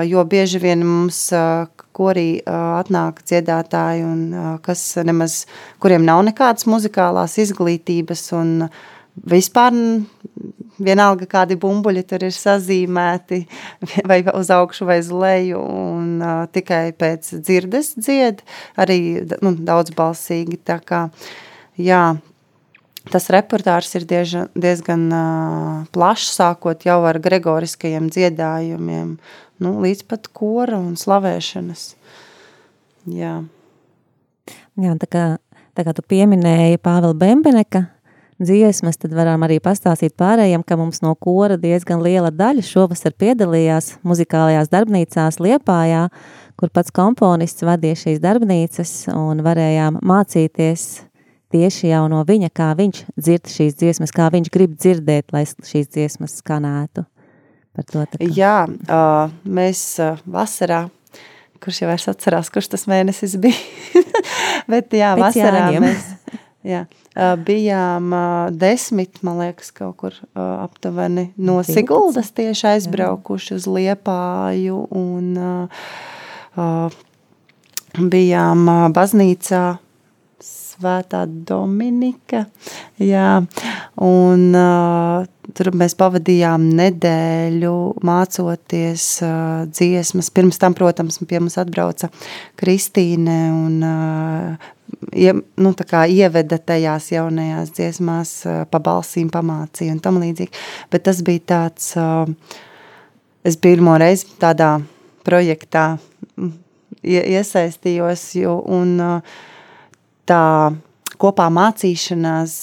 jo 0.10 0.24
bieži 0.26 0.62
vien 0.64 0.82
mums 0.88 1.28
korī 1.96 2.42
atnāk 2.50 3.22
dziedātāji, 3.28 4.04
un, 4.08 4.26
kas 4.66 4.84
nemaz, 5.06 5.44
kuriem 5.84 6.06
nav 6.08 6.24
nekādas 6.28 6.68
muzikālās 6.70 7.38
izglītības, 7.44 8.28
un 8.36 8.70
vispār 9.32 9.76
vienalga 10.82 11.28
kādi 11.30 11.56
bumbuļi 11.60 12.04
tur 12.10 12.26
ir 12.28 12.36
sazīmēti, 12.36 13.42
vai 14.10 14.22
uz 14.34 14.52
augšu 14.52 14.88
vai 14.90 15.00
uz 15.04 15.12
leju, 15.14 15.62
un 15.62 16.16
uh, 16.20 16.46
tikai 16.52 16.90
pēc 16.98 17.36
dzirdes 17.40 17.94
dzied, 18.00 18.44
arī 18.82 19.00
nu, 19.40 19.56
daudzbalsīgi, 19.56 20.60
tā 20.68 20.82
kā, 20.84 21.06
jā, 21.80 22.04
Tas 23.14 23.28
repertuārs 23.34 23.92
ir 24.00 24.06
dieža, 24.10 24.48
diezgan 24.58 25.04
uh, 25.14 25.82
plašs, 25.94 26.32
sākot 26.40 26.88
jau 26.88 26.98
ar 27.06 27.20
gregoriskajiem 27.22 28.10
dziedājumiem, 28.14 29.16
nu, 29.62 29.74
līdz 29.86 30.06
pat 30.10 30.30
kora 30.34 30.80
un 30.82 30.96
slavēšanas. 31.00 31.92
Jā, 33.14 33.36
Jā 34.76 34.96
tā, 35.00 35.08
kā, 35.08 35.26
tā 35.78 35.86
kā 35.86 35.94
tu 35.96 36.04
pieminēji 36.04 36.82
Pāvela 36.84 37.16
Bembeneka 37.16 37.86
dziesmas, 38.42 38.98
tad 39.00 39.14
varam 39.16 39.46
arī 39.48 39.62
pastāstīt 39.64 40.16
pārējiem, 40.20 40.66
ka 40.68 40.76
mums 40.80 41.02
no 41.06 41.14
kora 41.16 41.56
diezgan 41.62 42.04
liela 42.04 42.34
daļa 42.36 42.66
šovasar 42.66 43.16
piedalījās 43.16 43.94
muzikālajās 44.04 44.72
darbnīcās 44.74 45.40
Liepājā, 45.40 46.08
kur 46.60 46.74
pats 46.76 46.92
komponists 46.96 47.64
vadīja 47.64 48.02
šīs 48.04 48.24
darbnīcas 48.24 48.96
un 49.14 49.44
varējām 49.46 50.02
mācīties 50.04 51.06
tieši 51.56 51.90
jau 51.94 52.04
no 52.12 52.22
viņa, 52.28 52.52
kā 52.56 52.70
viņš 52.78 53.02
dzird 53.16 53.52
šīs 53.52 53.80
dziesmas, 53.80 54.14
kā 54.16 54.28
viņš 54.34 54.52
grib 54.54 54.76
dzirdēt, 54.76 55.32
lai 55.36 55.46
šīs 55.48 55.90
dziesmas 55.96 56.40
skanētu. 56.44 57.08
Par 57.76 57.88
to. 57.90 58.06
Jā, 58.20 58.58
uh, 58.68 59.34
mēs 59.44 59.82
uh, 60.04 60.20
vasarā, 60.32 60.86
kurš 61.64 61.82
jau 61.84 61.90
vairs 61.90 62.08
atcerās, 62.12 62.52
kurš 62.54 62.72
tas 62.76 62.86
mēnesis 62.92 63.36
bija, 63.42 63.58
bet 64.72 64.96
jā, 64.96 65.16
Pēc 65.18 65.24
vasarā 65.26 65.66
jāņem. 65.66 65.88
mēs 65.88 66.06
jā, 66.66 66.84
bijām 67.46 68.16
desmit, 68.58 69.20
man 69.26 69.40
liekas, 69.44 69.72
kaut 69.76 69.96
kur 70.02 70.18
aptuveni 70.36 71.30
no 71.38 71.60
12. 71.62 71.78
Siguldas 71.78 72.32
tieši 72.36 72.70
aizbraukuši 72.76 73.58
uz 73.60 73.68
Liepāju 73.70 74.86
un 74.96 75.36
bijām 78.16 78.70
baznīcā 78.96 79.64
Svētā 80.76 81.22
Dominika. 81.28 82.42
Jā, 83.00 83.40
un 84.04 84.42
uh, 84.52 85.24
tur 85.56 85.70
mēs 85.78 85.96
pavadījām 85.96 86.66
nedēļu 86.76 87.76
mācoties 88.04 89.06
uh, 89.24 89.64
dziesmas. 89.72 90.32
Pirms 90.36 90.60
tam, 90.60 90.76
protams, 90.76 91.22
pie 91.24 91.40
mums 91.40 91.56
atbrauca 91.62 92.10
Kristīne 92.60 93.38
un 93.56 93.88
uh, 93.88 94.68
ie, 95.16 95.32
nu, 95.64 95.72
ieveda 95.72 96.60
tajās 96.60 97.10
jaunajās 97.14 97.72
dziesmās, 97.78 98.36
uh, 98.44 98.60
pa 98.68 98.84
balsīm 98.84 99.32
pamācīja 99.32 99.96
un 99.96 100.04
tam 100.04 100.20
līdzīgi. 100.24 100.52
Bet 100.92 101.08
tas 101.08 101.24
bija 101.24 101.46
tāds, 101.56 101.94
uh, 101.96 102.28
es 103.48 103.56
pirmo 103.64 103.96
reizi 104.02 104.28
tādā 104.44 104.76
projektā 105.24 105.94
mm, 106.36 106.56
iesaistījos, 107.16 108.32
jo, 108.44 108.60
un 108.76 108.98
uh, 109.00 109.44
tā 110.30 110.74
kopā 111.22 111.48
mācīšanās 111.54 112.56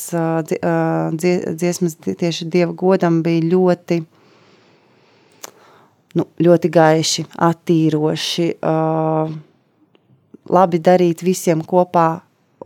dziesmas 1.14 1.96
tieši 2.05 2.48
Dieva 2.53 2.75
godam 2.77 3.20
bija 3.25 3.46
ļoti, 3.53 4.01
nu, 6.18 6.27
ļoti 6.42 6.72
gaiši, 6.72 7.25
attīroši, 7.48 8.48
labi 10.53 10.83
darīt 10.83 11.25
visiem 11.25 11.64
kopā 11.64 12.09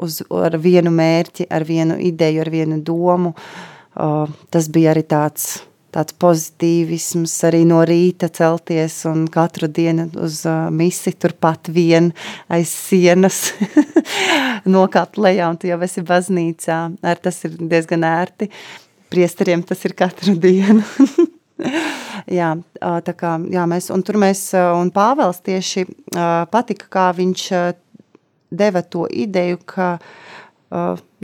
uz, 0.03 0.21
ar 0.31 0.59
vienu 0.61 0.93
mērķi, 0.95 1.49
ar 1.51 1.65
vienu 1.69 1.99
ideju, 2.03 2.43
ar 2.43 2.53
vienu 2.53 2.81
domu. 2.85 3.35
Tas 4.53 4.69
bija 4.73 4.93
arī 4.93 5.07
tāds 5.09 5.61
tāds 5.97 6.17
pozitīvisms 6.21 7.33
arī 7.49 7.63
no 7.69 7.81
rīta 7.89 8.29
celties 8.33 8.99
un 9.09 9.25
katru 9.33 9.69
dienu 9.73 10.11
uz 10.21 10.43
uh, 10.49 10.69
misi 10.73 11.15
turpat 11.17 11.71
vien 11.73 12.11
aiz 12.53 12.73
sienas 12.73 13.55
nokāpt 14.77 15.17
lejā 15.17 15.49
un 15.49 15.57
tu 15.61 15.71
jau 15.71 15.81
esi 15.87 16.05
baznīcā. 16.05 16.81
Ar 17.01 17.23
tas 17.23 17.41
ir 17.49 17.57
diezgan 17.57 18.05
ērti. 18.05 18.51
Priesteriem 19.13 19.65
tas 19.65 19.85
ir 19.89 19.97
katru 19.97 20.37
dienu. 20.45 20.85
jā, 22.29 22.53
tā 22.77 23.17
kā, 23.17 23.37
jā, 23.53 23.65
mēs, 23.71 23.89
un 23.95 24.05
tur 24.05 24.21
mēs, 24.21 24.51
un 24.53 24.93
Pāvels 24.93 25.41
tieši 25.47 25.87
patika, 26.53 26.91
kā 26.93 27.07
viņš 27.17 27.47
deva 28.53 28.83
to 28.85 29.07
ideju, 29.09 29.63
ka 29.65 29.95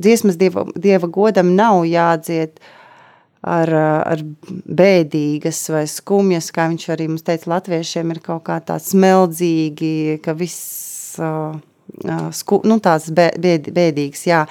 dziesmas 0.01 0.39
dieva, 0.41 0.65
dieva 0.73 1.11
godam 1.13 1.53
nav 1.59 1.83
jādzied, 1.85 2.57
uh, 2.57 2.79
ar, 3.43 3.73
ar 3.75 4.23
bēdīgas 4.23 5.65
vai 5.75 5.87
skumjas, 5.91 6.53
kā 6.55 6.69
viņš 6.71 6.89
arī 6.95 7.09
mums 7.11 7.27
teica, 7.27 7.51
latviešiem 7.57 8.15
ir 8.15 8.23
kaut 8.25 8.47
kā 8.47 8.61
tāds 8.63 8.93
smeldzīgi, 8.95 10.21
ka 10.23 10.37
viss, 10.39 11.19
sku, 12.33 12.61
nu, 12.69 12.79
tāds 12.83 13.11
bēd, 13.13 13.69
bēdīgs, 13.75 14.27
jā. 14.31 14.45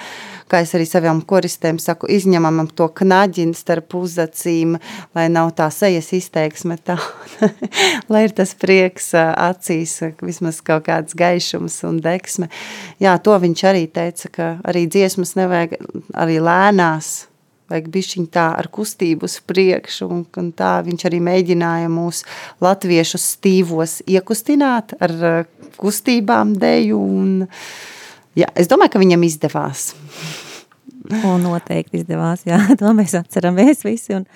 Kā 0.52 0.60
es 0.60 0.74
arī 0.76 0.84
saviem 0.84 1.22
koristēm 1.24 1.78
saku, 1.80 2.10
izņemam 2.12 2.66
to 2.76 2.90
knaģinu 2.92 3.56
starp 3.56 3.96
uzacīm, 3.96 4.76
lai 5.16 5.26
nav 5.32 5.54
tā 5.56 5.70
sejas 5.72 6.12
izteiksme 6.12 6.76
tā, 6.76 6.98
lai 8.12 8.26
ir 8.28 8.36
tas 8.36 8.52
prieks 8.52 9.14
acīs, 9.16 9.96
vismaz 10.20 10.60
kaut 10.60 10.84
kāds 10.90 11.16
gaišums 11.16 11.80
un 11.88 12.02
deksme. 12.04 12.52
Jā, 13.00 13.16
to 13.24 13.40
viņš 13.40 13.66
arī 13.72 13.86
teica, 13.88 14.28
ka 14.28 14.54
arī 14.68 14.84
dziesmas 14.92 15.38
nevajag 15.40 15.78
arī 16.12 16.42
lēnās, 16.44 17.14
vajag 17.72 17.88
bišķiņ 17.92 18.28
tā 18.34 18.46
ar 18.60 18.68
kustību 18.72 19.28
uz 19.28 19.38
priekšu, 19.48 20.08
un, 20.12 20.22
un 20.38 20.52
tā 20.56 20.74
viņš 20.86 21.06
arī 21.08 21.22
mēģināja 21.24 21.90
mūs 21.92 22.22
latviešu 22.62 23.20
stīvos 23.20 24.00
iekustināt 24.06 24.96
ar 25.02 25.16
kustībām 25.80 26.54
deju, 26.60 27.00
un 27.00 27.34
jā, 28.38 28.48
es 28.54 28.70
domāju, 28.70 28.94
ka 28.94 29.02
viņam 29.02 29.28
izdevās. 29.28 29.90
Un 31.12 31.42
noteikti 31.42 31.98
izdevās, 31.98 32.44
jā, 32.46 32.60
to 32.80 32.92
mēs 32.96 33.16
atceramies 33.18 33.82
visi 33.86 34.14
un, 34.16 34.26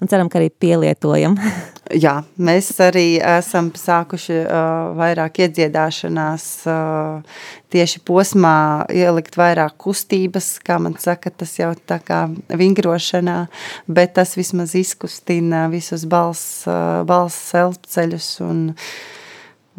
un 0.00 0.10
ceram, 0.10 0.30
ka 0.32 0.40
arī 0.40 0.50
pielietojam. 0.50 1.38
jā, 1.92 2.14
mēs 2.40 2.70
arī 2.82 3.18
esam 3.18 3.70
sākuši 3.76 4.36
uh, 4.42 4.94
vairāk 4.98 5.40
iedziedāšanās 5.44 6.46
uh, 6.70 7.38
tieši 7.74 8.02
posmā 8.06 8.56
ielikt 8.94 9.36
vairāk 9.38 9.76
kustības, 9.84 10.54
kā 10.64 10.78
man 10.82 10.96
saka, 11.00 11.30
tas 11.30 11.56
jau 11.58 11.72
tā 11.76 11.98
kā 12.04 12.24
vingrošanā, 12.48 13.38
bet 13.86 14.14
tas 14.18 14.36
vismaz 14.38 14.76
izkustina 14.78 15.66
visus 15.72 16.06
balss, 16.08 16.64
uh, 16.68 17.02
balss 17.08 17.54
elpceļus 17.58 18.28
un, 18.46 18.68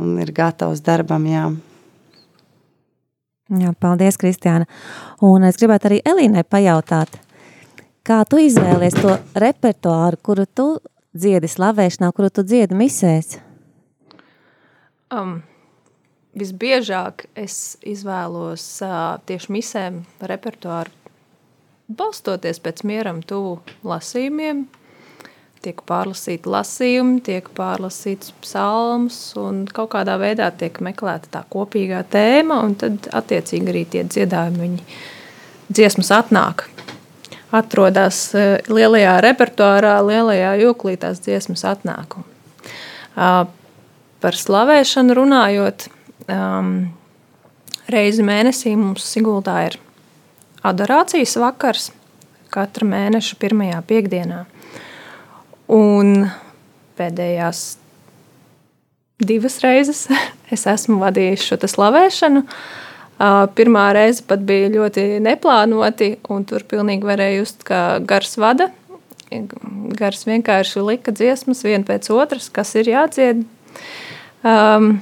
un 0.01 0.17
ir 0.21 0.33
gatavs 0.35 0.83
darbam, 0.85 1.29
jā. 1.29 1.47
Jā, 3.45 3.75
paldies, 3.77 4.17
Kristiāna. 4.17 4.65
Un 5.25 5.45
es 5.45 5.59
gribētu 5.61 5.91
arī 5.91 6.01
Elīnai 6.01 6.41
pajautāt, 6.49 7.19
kā 8.05 8.23
tu 8.29 8.39
izvēlies 8.41 8.97
to 8.97 9.13
repertuāru, 9.37 10.17
kuru 10.25 10.47
tu 10.49 10.69
dziedi 11.15 11.49
slavēšanā, 11.49 12.12
kuru 12.15 12.30
tu 12.30 12.43
dziedi 12.45 12.78
misēs? 12.78 13.39
Um, 15.13 15.39
visbiežāk 16.36 17.28
es 17.39 17.78
izvēlos 17.86 18.63
uh, 18.84 19.15
tieši 19.25 19.56
misēm 19.56 20.04
repertuāru 20.19 20.91
balstoties 21.88 22.60
pēc 22.63 22.84
mieram 22.88 23.21
tuvu 23.25 23.60
lasījumiem, 23.86 24.65
tiek 25.65 25.82
pārlasīti 25.89 26.49
lasījumi, 26.49 27.21
tiek 27.25 27.49
pārlasīts 27.58 28.34
psalms 28.43 29.17
un 29.41 29.63
kaut 29.69 29.93
kādā 29.95 30.17
veidā 30.21 30.51
tiek 30.58 30.78
meklēta 30.86 31.32
tā 31.38 31.43
kopīgā 31.49 32.04
tēma 32.12 32.62
un 32.65 32.78
tad 32.82 33.10
attiecīgi 33.13 33.73
arī 33.73 33.86
tie 33.89 34.06
dziedājumi 34.06 34.62
viņi 34.65 34.88
dziesmas 35.69 36.12
atnāk. 36.13 36.67
Atrodās 37.53 38.19
e, 38.34 38.45
lielajā 38.71 39.19
repertuārā, 39.25 39.99
lielajā 40.05 40.55
joklī 40.63 40.95
tās 41.01 41.21
dziesmas 41.23 41.65
atnāk. 41.67 42.17
Par 43.15 44.36
slavēšanu 44.36 45.15
runājot, 45.15 45.86
reizi 47.91 48.25
mēnesī 48.25 48.73
mums 48.79 49.05
Siguldā 49.08 49.60
ir 49.69 49.77
adorācijas 50.65 51.38
vakars 51.39 51.91
katra 52.53 52.88
mēneša 52.88 53.38
pirmajā 53.39 53.81
piekdienā. 53.88 54.43
Un 55.71 56.27
pēdējās 56.97 57.63
divas 59.25 59.60
reizes 59.63 60.05
es 60.53 60.65
esmu 60.69 60.99
vadījis 61.03 61.45
šo 61.49 61.60
slavēšanu. 61.75 62.45
Pirmā 63.15 63.86
reize 63.95 64.23
pat 64.28 64.41
bija 64.43 64.67
ļoti 64.73 65.21
neplānoti, 65.23 66.17
un 66.34 66.43
tur 66.47 66.65
pilnīgi 66.67 67.08
varēja 67.08 67.38
just, 67.39 67.63
ka 67.67 67.99
gars 68.04 68.36
vada. 68.41 68.69
Gars 69.95 70.25
vienkārši 70.28 70.84
lika 70.84 71.13
dziesmas 71.15 71.63
viena 71.63 71.88
pēc 71.88 72.10
otras, 72.12 72.49
kas 72.51 72.73
ir 72.75 72.91
jādzied. 72.91 73.45
Um, 74.45 74.97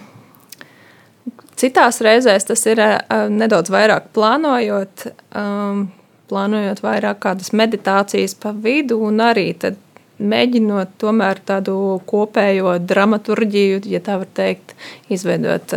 citās 1.60 2.00
reizēs 2.06 2.46
tas 2.48 2.64
ir 2.70 2.82
uh, 2.86 3.26
nedaudz 3.34 3.74
vairāk 3.74 4.12
plānojot, 4.16 5.08
um, 5.38 5.88
plānojot 6.30 6.84
vairāk 6.86 7.20
kādas 7.26 7.50
meditācijas 7.54 8.38
pa 8.38 8.54
vidu, 8.54 9.02
un 9.10 9.26
arī 9.26 9.50
tad 9.58 9.82
mēģinot 10.24 10.96
tomēr 11.02 11.42
tādu 11.46 11.76
kopējo 12.10 12.78
dramaturgiju, 12.82 13.82
ja 13.90 14.02
tā 14.04 14.18
var 14.22 14.30
teikt, 14.36 14.76
izveidot, 15.14 15.76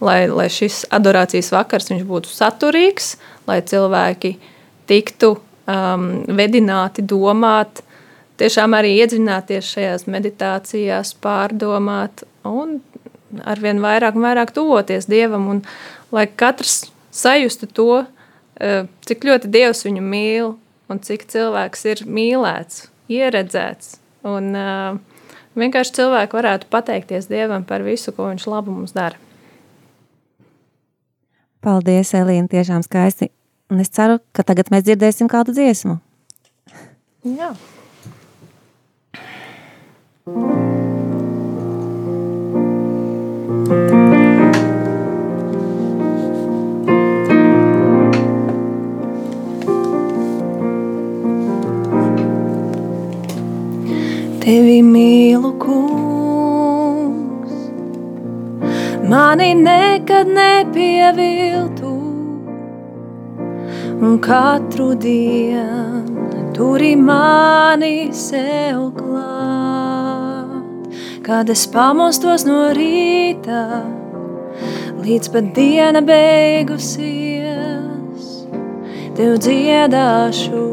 lai, 0.00 0.20
lai 0.30 0.46
šis 0.52 0.84
adorācijas 0.94 1.52
vakars 1.54 1.90
būtu 2.06 2.30
saturīgs, 2.32 3.16
lai 3.48 3.60
cilvēki 3.66 4.36
tiktu 4.86 5.34
um, 5.36 6.08
vedināti 6.38 7.04
domāt, 7.06 7.82
tiešām 8.40 8.76
arī 8.78 8.96
iedziļināties 9.02 9.72
šajās 9.76 10.06
meditācijās, 10.10 11.14
pārdomāt 11.22 12.26
un 12.46 12.78
arvien 13.44 13.80
vairāk 13.82 14.16
un 14.16 14.26
vairāk 14.26 14.52
tuvoties 14.54 15.08
Dievam, 15.10 15.48
un 15.50 15.64
lai 16.14 16.26
katrs 16.28 16.86
sajustu 17.14 17.66
to, 17.66 18.04
cik 19.08 19.24
ļoti 19.26 19.50
Dievs 19.52 19.84
viņu 19.84 20.04
mīl 20.04 20.52
un 20.88 21.00
cik 21.02 21.26
cilvēks 21.32 21.82
ir 21.90 22.04
mīlēts 22.08 22.86
ieredzēts. 23.12 23.96
Un 24.26 24.50
uh, 24.58 24.98
vienkārši 25.58 25.96
cilvēki 26.00 26.38
varētu 26.38 26.70
pateikties 26.72 27.30
Dievam 27.30 27.64
par 27.68 27.84
visu, 27.86 28.14
ko 28.16 28.30
Viņš 28.32 28.48
labu 28.50 28.74
mums 28.74 28.96
dara. 28.96 29.18
Paldies, 31.66 32.12
Elīna, 32.14 32.46
tiešām 32.50 32.84
skaisti. 32.86 33.32
Un 33.72 33.82
es 33.82 33.90
ceru, 33.90 34.20
ka 34.36 34.44
tagad 34.46 34.70
mēs 34.70 34.86
dzirdēsim 34.86 35.30
kādu 35.30 35.54
dziesmu. 35.56 35.98
Jā. 37.26 37.54
thank 40.26 40.65
Tevi 54.46 54.78
mīlu, 54.78 55.48
kungs, 55.58 57.54
mani 59.10 59.48
nekad 59.58 60.28
nepieviltu, 60.36 61.94
un 64.06 64.20
katru 64.22 64.86
dienu 65.02 66.44
turi 66.54 66.94
mani 66.94 68.14
sev 68.14 68.94
klāt. 69.00 70.94
Kad 71.26 71.50
es 71.50 71.66
pamostos 71.74 72.46
no 72.46 72.70
rīta, 72.78 73.82
līdz 75.02 75.26
pat 75.34 75.50
diena 75.58 76.06
beigusies, 76.14 77.50
tev 79.18 79.42
dziedāšu 79.42 80.66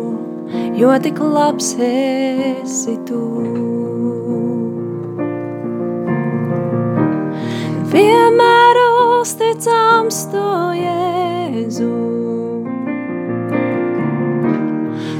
jo 0.77 0.93
tik 1.03 1.19
labs 1.19 1.75
esi 1.79 2.97
tu. 3.07 3.62
Vienmēr 7.93 8.77
uzticams 9.21 10.23
tu, 10.31 10.41
Jēzu. 10.73 11.89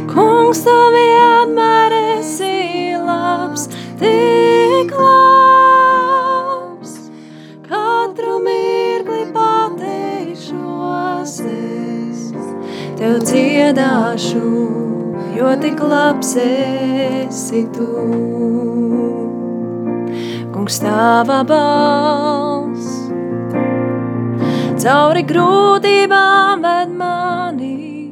Kungs, 0.09 0.63
tu 0.65 0.73
vienmēr 0.95 1.93
esi 2.17 2.97
labs, 2.97 3.67
tik 4.01 4.89
labs. 4.97 6.95
Katru 7.69 8.39
mirkli 8.47 9.21
pateikšos 9.37 11.35
es, 11.53 12.25
tev 12.97 13.21
dziedāšu 13.21 14.49
jo 15.37 15.53
tik 15.61 15.77
labs 15.93 16.33
esi 16.41 17.67
tu. 17.77 17.91
Kungs, 20.57 20.81
tava 20.81 21.43
balss 21.45 22.62
cauri 24.83 25.21
grūtībām 25.23 26.63
ved 26.65 26.89
mani, 26.99 28.11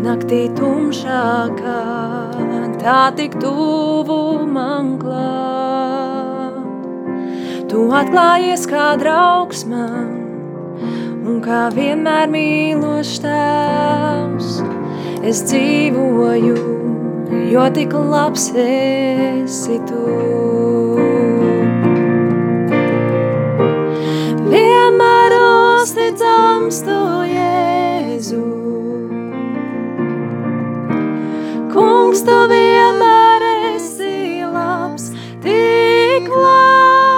naktī 0.00 0.46
tumšākā, 0.56 1.80
tā 2.80 3.00
tik 3.18 3.36
tuvu 3.42 4.46
man 4.48 4.94
klāt. 5.02 6.56
Tu 7.68 7.84
atklājies 8.00 8.64
kā 8.70 8.86
draugs 9.02 9.66
man, 9.68 10.08
un 11.26 11.44
kā 11.44 11.66
vienmēr 11.76 12.32
mīlošs 12.32 13.20
tēvs 13.26 14.56
es 15.20 15.44
dzīvoju, 15.50 16.56
jo 17.52 17.68
tik 17.76 17.92
labs 18.16 18.48
esi 18.56 19.82
tu. 19.84 21.25
Uzticams 25.86 26.80
tu 26.82 26.98
Jēzu. 27.30 28.42
Kungs, 31.70 32.22
tu 32.26 32.38
vienmēr 32.50 33.44
esi 33.76 34.42
labs, 34.50 35.04
tik 35.44 36.26
labs. 36.32 37.12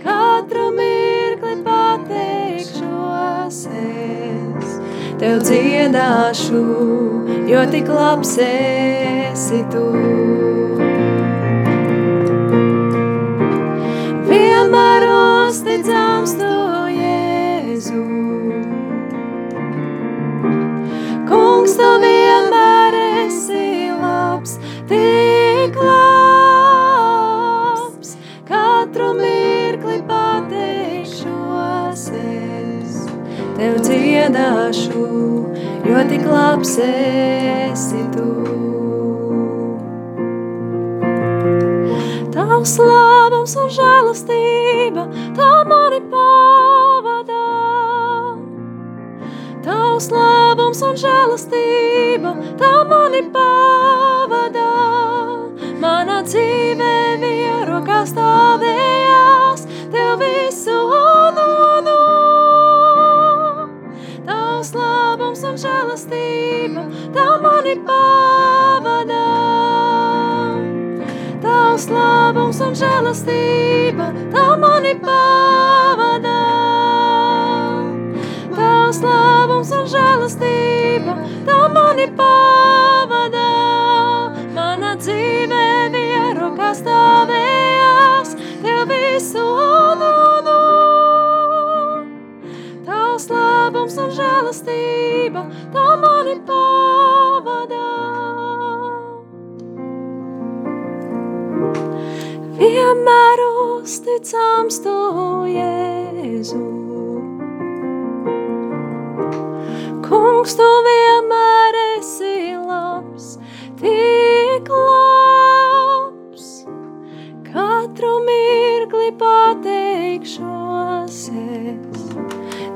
Katru 0.00 0.72
mirkli 0.74 1.54
pateikšos 1.68 3.60
es, 3.84 4.74
tev 5.22 5.38
dziedāšu, 5.46 6.64
jo 7.52 7.62
tik 7.76 7.86
labs 7.94 8.34
esi 8.48 9.62
tu. 9.70 9.86
Vienmēr 14.26 15.02
uzticams 15.14 16.32
tu 16.42 16.71
Kungs, 21.72 21.80
tu 21.80 21.88
vienmēr 22.04 22.92
esi 23.24 23.88
labs, 23.96 24.58
tik 24.88 25.76
labs. 25.80 27.00
Katru 28.44 29.14
mirkli 29.16 30.02
pateikšos 30.08 32.02
es, 32.18 33.08
tev 33.56 33.80
dziedāšu, 33.86 35.06
jo 35.88 36.04
tik 36.12 36.24
labs 36.28 36.76
esi 36.84 38.04
tu. 38.12 38.28
Tavs 42.36 42.76
labums 42.84 43.56
un 43.56 43.68
žēlastība, 43.80 45.08
tā 45.40 45.52
mani 45.72 46.00
pavadā. 46.12 46.81
Tavs 50.02 50.16
labums 50.18 50.80
un 50.82 50.96
žēlastība, 50.98 52.30
tā 52.58 52.70
mani 52.90 53.20
pavadā. 53.30 54.64
Mana 55.78 56.16
dzīve 56.26 56.88
bija 57.22 57.60
rokās 57.68 58.10
stāvējās, 58.10 59.62
tev 59.94 60.18
visu 60.18 60.74
nodu. 61.38 61.94
Tavs 64.26 64.74
labums 64.74 65.46
un 65.46 65.62
žēlastība, 65.62 66.88
tā 67.14 67.28
mani 67.46 67.78
pavadā. 67.86 69.26
Tavs 71.46 71.86
labums 71.94 72.58
un 72.58 72.74
žēlastība, 72.74 74.10
tā 74.34 74.48
mani 74.58 74.96
pavadā. 74.98 75.31
Mani 82.02 82.16
pavadā. 82.16 83.50
Mana 84.54 84.96
dzīve 84.96 85.90
bija 85.92 86.34
rokās 86.38 86.80
stāvējās, 86.82 88.34
tev 88.62 88.88
visu 88.90 89.44
nodu. 90.00 90.56
Tavs 92.86 93.28
labums 93.30 93.98
un 93.98 94.10
žēlastība, 94.10 95.46
tā 95.72 95.88
mani 96.02 96.40
pavadā. 96.46 97.88
vienmēr 102.62 103.40
uzticams 103.82 104.76
tu, 104.84 104.92
Jēzu. 105.50 106.60
Kungs, 110.06 110.54
tu 110.54 110.68
vienmēr 110.86 111.21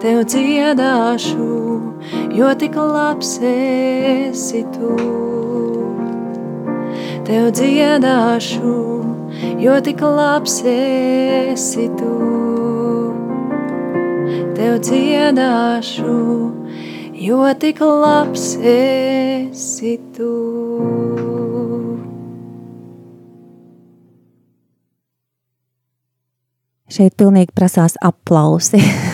tev 0.07 0.21
dziedāšu, 0.23 1.47
jo 2.39 2.51
tik 2.55 2.77
labs 2.79 3.33
esi 3.43 4.61
tu. 4.71 4.91
Tev 7.27 7.49
dziedāšu, 7.59 8.75
jo 9.59 9.79
tik 9.83 10.05
labs 10.07 10.61
esi 10.71 11.89
tu. 11.99 12.13
Tev 14.55 14.79
dziedāšu, 14.87 16.15
jo 17.27 17.41
tik 17.59 17.83
labs 17.83 18.47
esi 18.63 19.97
tu. 20.15 20.31
Šeit 26.95 27.19
pilnīgi 27.19 27.51
prasās 27.59 27.99
aplausi. 28.07 28.85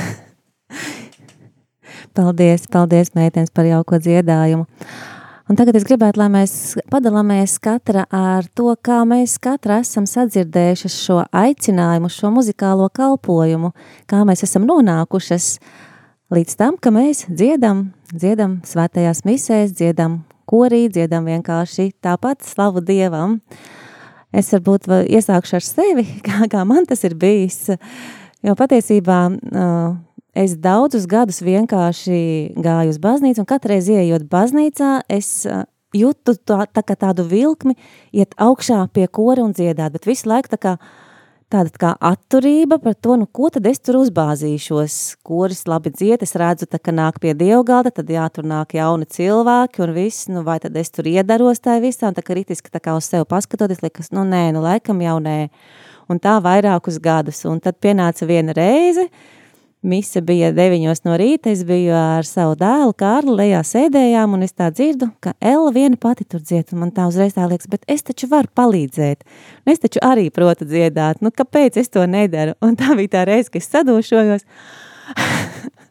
paldies, 2.14 2.68
paldies, 2.72 3.12
meitenes, 3.16 3.52
par 3.54 3.68
jauko 3.68 3.98
dziedājumu. 4.02 4.66
Un 5.50 5.58
tagad 5.58 5.76
es 5.76 5.84
gribētu, 5.84 6.20
lai 6.22 6.28
mēs 6.32 6.52
padalāmies 6.88 7.58
katra 7.60 8.04
ar 8.14 8.46
to, 8.56 8.70
kā 8.78 9.00
mēs 9.08 9.34
katra 9.42 9.80
esam 9.82 10.06
sadzirdējuši 10.08 10.90
šo 10.94 11.18
aicinājumu, 11.28 12.08
šo 12.12 12.30
muzikālo 12.32 12.86
kalpojumu, 12.94 13.72
kā 14.08 14.22
mēs 14.28 14.46
esam 14.46 14.64
nonākušas 14.68 15.56
līdz 16.32 16.56
tam, 16.56 16.78
ka 16.80 16.92
mēs 16.94 17.26
dziedam, 17.28 17.90
dziedam 18.14 18.60
svētajās 18.64 19.24
misēs, 19.28 19.74
dziedam 19.76 20.22
korī, 20.48 20.86
dziedam 20.92 21.26
vienkārši 21.28 21.90
tāpat 22.04 22.46
slavu 22.46 22.80
Dievam. 22.86 23.40
Es 24.32 24.48
varbūt 24.54 24.88
iesākšu 24.88 25.58
ar 25.58 25.66
sevi, 25.66 26.06
kā, 26.26 26.46
kā 26.48 26.62
man 26.68 26.86
tas 26.88 27.04
ir 27.04 27.18
bijis, 27.18 27.66
jo 28.46 28.56
patiesībā 28.58 29.20
uh, 29.28 29.98
es 30.32 30.56
daudzus 30.56 31.06
gadus 31.10 31.42
vienkārši 31.44 32.54
gāju 32.56 32.94
uz 32.94 32.98
baznīcu, 33.02 33.44
un 33.44 33.48
katreiz 33.48 33.90
ieejot 33.92 34.26
baznīcā, 34.32 35.02
es 35.12 35.44
uh, 35.48 35.64
jūtu 35.96 36.36
tā, 36.48 36.64
tā 36.72 36.96
tādu 36.96 37.26
vilkmi 37.28 37.76
iet 38.12 38.36
augšā 38.40 38.86
pie 38.92 39.06
kora 39.08 39.44
un 39.44 39.54
dziedāt, 39.56 39.92
bet 39.94 40.08
visu 40.08 40.30
laiku 40.32 40.52
tā 40.52 40.60
kā 40.60 40.76
tāda 41.52 41.72
kā 41.76 41.90
atturība 42.00 42.78
par 42.80 42.94
to, 42.96 43.16
nu 43.20 43.26
ko 43.28 43.50
tad 43.52 43.66
es 43.68 43.80
tur 43.84 43.98
uzbāzīšos. 44.00 44.94
Koris 45.26 45.66
labi 45.68 45.92
dzied, 45.92 46.24
es 46.24 46.32
redzu, 46.40 46.68
tā, 46.70 46.80
ka 46.80 46.94
nāk 46.96 47.18
pie 47.20 47.34
dievgalda, 47.36 47.92
tad 47.92 48.08
jā, 48.08 48.24
tur 48.32 48.46
nāk 48.48 48.72
jauni 48.78 49.04
cilvēki 49.04 49.84
un 49.84 49.92
viss, 49.96 50.30
nu 50.32 50.46
vai 50.46 50.58
tad 50.62 50.76
es 50.80 50.88
tur 50.94 51.10
iedaros 51.10 51.60
tā 51.60 51.76
visā, 51.84 52.08
un 52.08 52.16
tā 52.16 52.24
kā 52.24 52.38
ritiski 52.38 52.72
tā 52.72 52.80
kā 52.80 52.96
uz 52.96 53.10
sevi 53.10 53.28
paskatoties, 53.28 53.82
liekas, 53.84 54.12
nu 54.16 54.24
nē, 54.28 54.46
nu 54.56 54.64
laikam 54.64 55.04
jau 55.04 55.18
nē. 55.20 55.38
Un 56.10 56.18
tā 56.22 56.38
vairākus 56.44 56.98
gadus, 57.02 57.44
un 57.48 57.60
tad 57.62 57.76
pienāca 57.84 58.26
viena 58.28 58.56
reize, 58.56 59.06
Mise 59.82 60.20
bija 60.22 60.52
deviņos 60.54 61.00
no 61.02 61.16
rīta, 61.18 61.50
es 61.50 61.64
biju 61.66 61.90
ar 61.98 62.26
savu 62.26 62.54
dēlu 62.60 62.92
Kārli 62.94 63.34
lejā 63.40 63.64
sēdējām, 63.66 64.36
un 64.36 64.46
es 64.46 64.54
tā 64.54 64.68
dzirdu, 64.70 65.08
ka 65.18 65.32
Ella 65.42 65.72
viena 65.74 65.98
pati 65.98 66.22
tur 66.22 66.38
dzied, 66.38 66.70
un 66.70 66.84
man 66.84 66.92
tā 66.94 67.08
uzreiz 67.10 67.34
tā 67.34 67.48
liekas, 67.50 67.66
bet 67.72 67.82
es 67.90 68.06
taču 68.06 68.30
varu 68.30 68.46
palīdzēt, 68.54 69.26
un 69.66 69.74
es 69.74 69.82
taču 69.82 69.98
arī 70.06 70.28
protu 70.30 70.68
dziedāt, 70.70 71.18
nu 71.18 71.34
kāpēc 71.34 71.80
es 71.82 71.90
to 71.90 72.06
nedaru? 72.06 72.54
Un 72.62 72.78
tā 72.78 72.94
bija 72.94 73.16
tā 73.16 73.24
reize, 73.26 73.50
ka 73.50 73.58
es 73.58 73.66
sadošojos, 73.74 74.46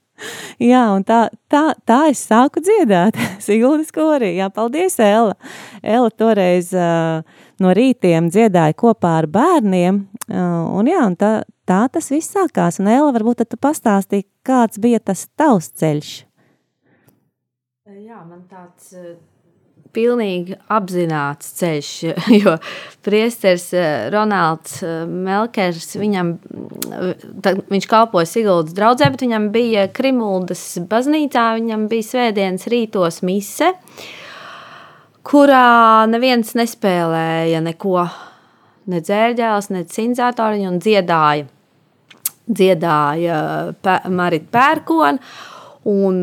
Jā, 0.62 0.82
un 0.94 1.04
tā, 1.06 1.24
tā, 1.50 1.72
tā 1.88 2.04
es 2.12 2.22
sāku 2.30 2.62
dziedāt. 2.64 3.18
Siguldas 3.46 3.92
korī, 3.96 4.36
jā, 4.38 4.50
paldies, 4.54 5.00
Ella. 5.02 5.36
Ella 5.82 6.12
toreiz 6.14 6.72
uh, 6.78 7.26
no 7.62 7.74
rītiem 7.76 8.30
dziedāja 8.34 8.78
kopā 8.78 9.18
ar 9.22 9.30
bērniem, 9.32 10.04
un 10.30 10.90
jā, 10.90 11.02
un 11.08 11.18
tā, 11.20 11.32
tā 11.70 11.82
tas 11.94 12.12
viss 12.14 12.34
sākās. 12.36 12.80
Un 12.82 12.92
Ella, 12.92 13.12
varbūt 13.16 13.46
tu 13.50 13.60
pastāstīji, 13.62 14.28
kāds 14.46 14.82
bija 14.82 15.02
tas 15.02 15.26
tavs 15.40 15.72
ceļš? 15.82 16.14
Jā, 17.92 18.22
man 18.24 18.46
tāds 18.48 18.94
pilnīgi 19.96 20.56
apzināts 20.72 21.52
ceļš, 21.60 21.92
jo 22.42 22.56
priesteris 23.06 23.70
Ronalds 24.14 24.80
Melkers, 25.10 25.94
viņam, 26.00 26.34
tā, 27.44 27.56
viņš 27.72 27.88
kalpoja 27.92 28.30
Siguldas 28.30 28.76
draudzē, 28.78 29.12
bet 29.14 29.26
viņam 29.26 29.50
bija 29.54 29.88
Krimuldas 29.94 30.64
baznīcā, 30.92 31.52
viņam 31.60 31.88
bija 31.92 32.10
svētdienas 32.10 32.68
rītos 32.72 33.22
mise, 33.28 33.74
kurā 35.28 36.08
neviens 36.10 36.56
nespēlēja 36.58 37.62
neko, 37.66 38.06
ne 38.92 39.02
dzērģēls, 39.04 39.72
ne 39.74 39.86
cinzātori, 39.90 40.66
un 40.68 40.80
dziedāja, 40.84 41.48
dziedāja 42.52 43.38
Marita 44.12 44.52
Pērkona, 44.58 45.32
un 45.90 46.22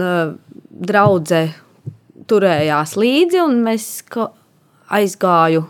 draudzē 0.68 1.42
turējās 2.28 2.94
līdzi, 3.00 3.40
un 3.42 3.62
mēs 3.64 3.88
aizgāju 4.98 5.64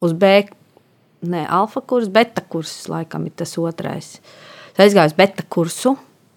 uz 0.00 0.14
B, 0.16 0.32
ne 1.28 1.44
alfa 1.44 1.82
kursus, 1.84 2.12
beta 2.12 2.42
kursus, 2.42 2.88
laikam 2.90 3.26
ir 3.28 3.36
tas 3.36 3.56
otrais. 3.60 4.14
aizgāju 4.80 5.12
uz 5.12 5.16
beta 5.18 5.44
kursu, 5.48 5.96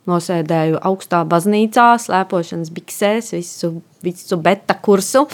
nosēdēju 0.10 0.82
augstā 0.84 1.24
baznīcā, 1.30 1.94
slēpošanas 2.04 2.74
biksēs, 2.76 3.32
visu, 3.38 3.78
visu 4.04 4.40
beta 4.44 4.76
kursu. 4.76 5.26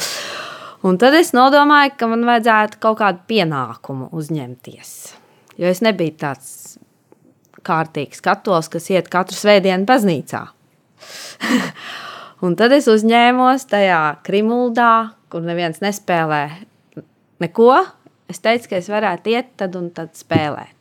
Un 0.88 0.96
tad 0.96 1.16
es 1.18 1.34
nodomāju, 1.36 1.92
ka 2.00 2.08
man 2.08 2.24
vajadzētu 2.28 2.80
kaut 2.80 3.02
kādu 3.02 3.26
pienākumu 3.28 4.08
uzņemties. 4.16 4.94
Jo 5.60 5.68
es 5.68 5.82
nebiju 5.84 6.16
tāds 6.22 6.78
kārtīgs 7.68 8.24
katolis, 8.24 8.70
kas 8.72 8.88
iet 8.94 9.10
katru 9.12 9.36
svētdienu 9.36 9.84
baznīcā. 9.90 10.46
un 12.46 12.56
tad 12.60 12.76
es 12.78 12.88
uzņēmos 12.92 13.68
tajā 13.72 14.02
krimuldā, 14.24 14.94
kur 15.28 15.44
neviens 15.44 15.84
nespēlē 15.84 16.44
neko. 17.44 17.74
Es 18.32 18.40
teicu, 18.46 18.72
ka 18.72 18.80
es 18.80 18.88
varētu 18.92 19.34
iet 19.34 19.56
tad 19.60 19.76
un 19.76 19.90
tad 19.92 20.14
spēlēt. 20.16 20.80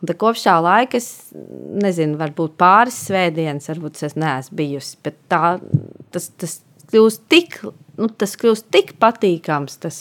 Un 0.00 0.08
tad 0.10 0.18
kopš 0.20 0.42
tā 0.48 0.58
laika 0.64 0.98
es 0.98 1.08
nezinu, 1.34 2.18
varbūt 2.20 2.58
pāris 2.60 2.98
svētdienas, 3.06 3.70
varbūt 3.70 4.02
es 4.08 4.18
neesmu 4.18 4.58
bijusi. 4.58 4.98
Bet 5.06 5.20
tā, 5.30 5.54
tas, 6.12 6.30
tas, 6.40 6.58
kļūst 6.90 7.24
tik, 7.32 7.60
nu, 8.00 8.10
tas 8.10 8.34
kļūst 8.40 8.68
tik 8.74 8.94
patīkams. 9.02 9.78
Tas, 9.82 10.00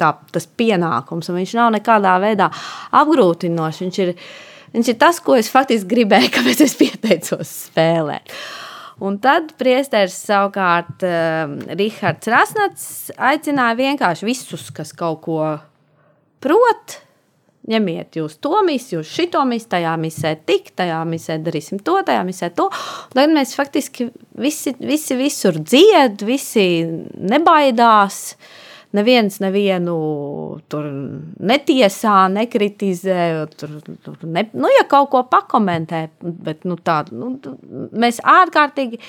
tā, 0.00 0.14
tas 0.34 0.48
pienākums, 0.58 1.30
un 1.30 1.40
viņš 1.40 1.54
nav 1.58 1.70
nekādā 1.76 2.16
veidā 2.22 2.48
apgrūtinošs. 3.02 3.84
Viņš 3.84 4.00
ir, 4.06 4.12
viņš 4.74 4.92
ir 4.92 4.98
tas, 5.00 5.22
ko 5.24 5.38
es 5.38 5.50
faktiski 5.52 5.90
gribēju, 5.94 6.32
kāpēc 6.36 6.66
es 6.66 6.76
pieteicos 6.80 7.56
spēlēt. 7.68 8.34
Un 9.02 9.16
tad 9.22 9.54
priesteris 9.58 10.14
savukārt 10.28 11.02
uh, 11.06 11.54
Rihards 11.74 12.28
Rasnats 12.30 12.84
aicināja 13.16 13.78
vienkārši 13.80 14.28
visus, 14.28 14.68
kas 14.74 14.92
kaut 14.94 15.24
ko 15.24 15.40
prot, 16.42 17.00
ņemiet 17.70 18.18
jūs 18.18 18.38
to 18.42 18.62
misiju, 18.66 19.00
jūs 19.00 19.12
šito 19.16 19.42
misiju, 19.46 19.70
tajā 19.76 19.92
misē 20.00 20.34
tik, 20.48 20.72
tajā 20.78 20.98
misē 21.08 21.38
darīsim 21.44 21.82
to, 21.84 21.98
tajā 22.06 22.24
misē 22.26 22.50
to. 22.56 22.68
Tagad 23.14 23.36
mēs 23.36 23.54
faktiski 23.58 24.08
visi, 24.38 24.74
visi 24.82 25.18
visur 25.18 25.60
dzied, 25.60 26.26
visi 26.26 26.66
nebaidās. 27.32 28.24
Neviens 28.92 29.38
nevienu 29.40 29.92
tur 30.68 30.84
netiesā, 31.40 32.26
nekritizē. 32.34 33.22
Tur, 33.56 33.78
tur 34.04 34.18
ne, 34.28 34.44
nu, 34.52 34.68
ja 34.68 34.82
kaut 34.90 35.08
ko 35.14 35.22
pakomentē, 35.32 36.02
bet 36.20 36.66
nu, 36.68 36.76
tā, 36.76 36.98
nu, 37.08 37.38
mēs 37.96 38.20
ārkārtīgi 38.20 39.00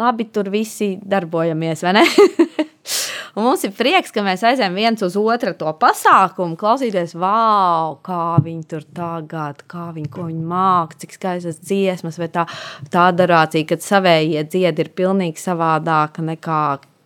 labi 0.00 0.28
tur 0.34 0.50
visi 0.52 0.92
darbojamies. 1.00 1.86
Un 3.36 3.46
mums 3.46 3.62
ir 3.66 3.74
prieks, 3.76 4.10
ka 4.14 4.24
mēs 4.26 4.42
aizējām 4.46 4.74
viens 4.74 5.02
uz 5.06 5.14
otru 5.20 5.52
to 5.58 5.70
pasākumu, 5.78 6.58
klausīties, 6.58 7.14
wow, 7.20 7.96
kā 8.06 8.40
viņi 8.42 8.64
tur 8.70 8.86
tagad, 8.96 9.62
kā 9.70 9.90
viņi, 9.94 10.10
viņi 10.16 10.46
māca, 10.50 10.98
cik 11.02 11.14
skaistas 11.14 11.60
dziesmas, 11.62 12.18
vai 12.18 12.30
tā, 12.34 12.46
tā 12.90 13.08
adorācija, 13.12 13.68
kad 13.70 13.86
savējie 13.86 14.44
dziedi 14.50 14.86
ir 14.86 14.94
pilnīgi 14.98 15.42
savādāka 15.42 16.24
nekā 16.26 16.62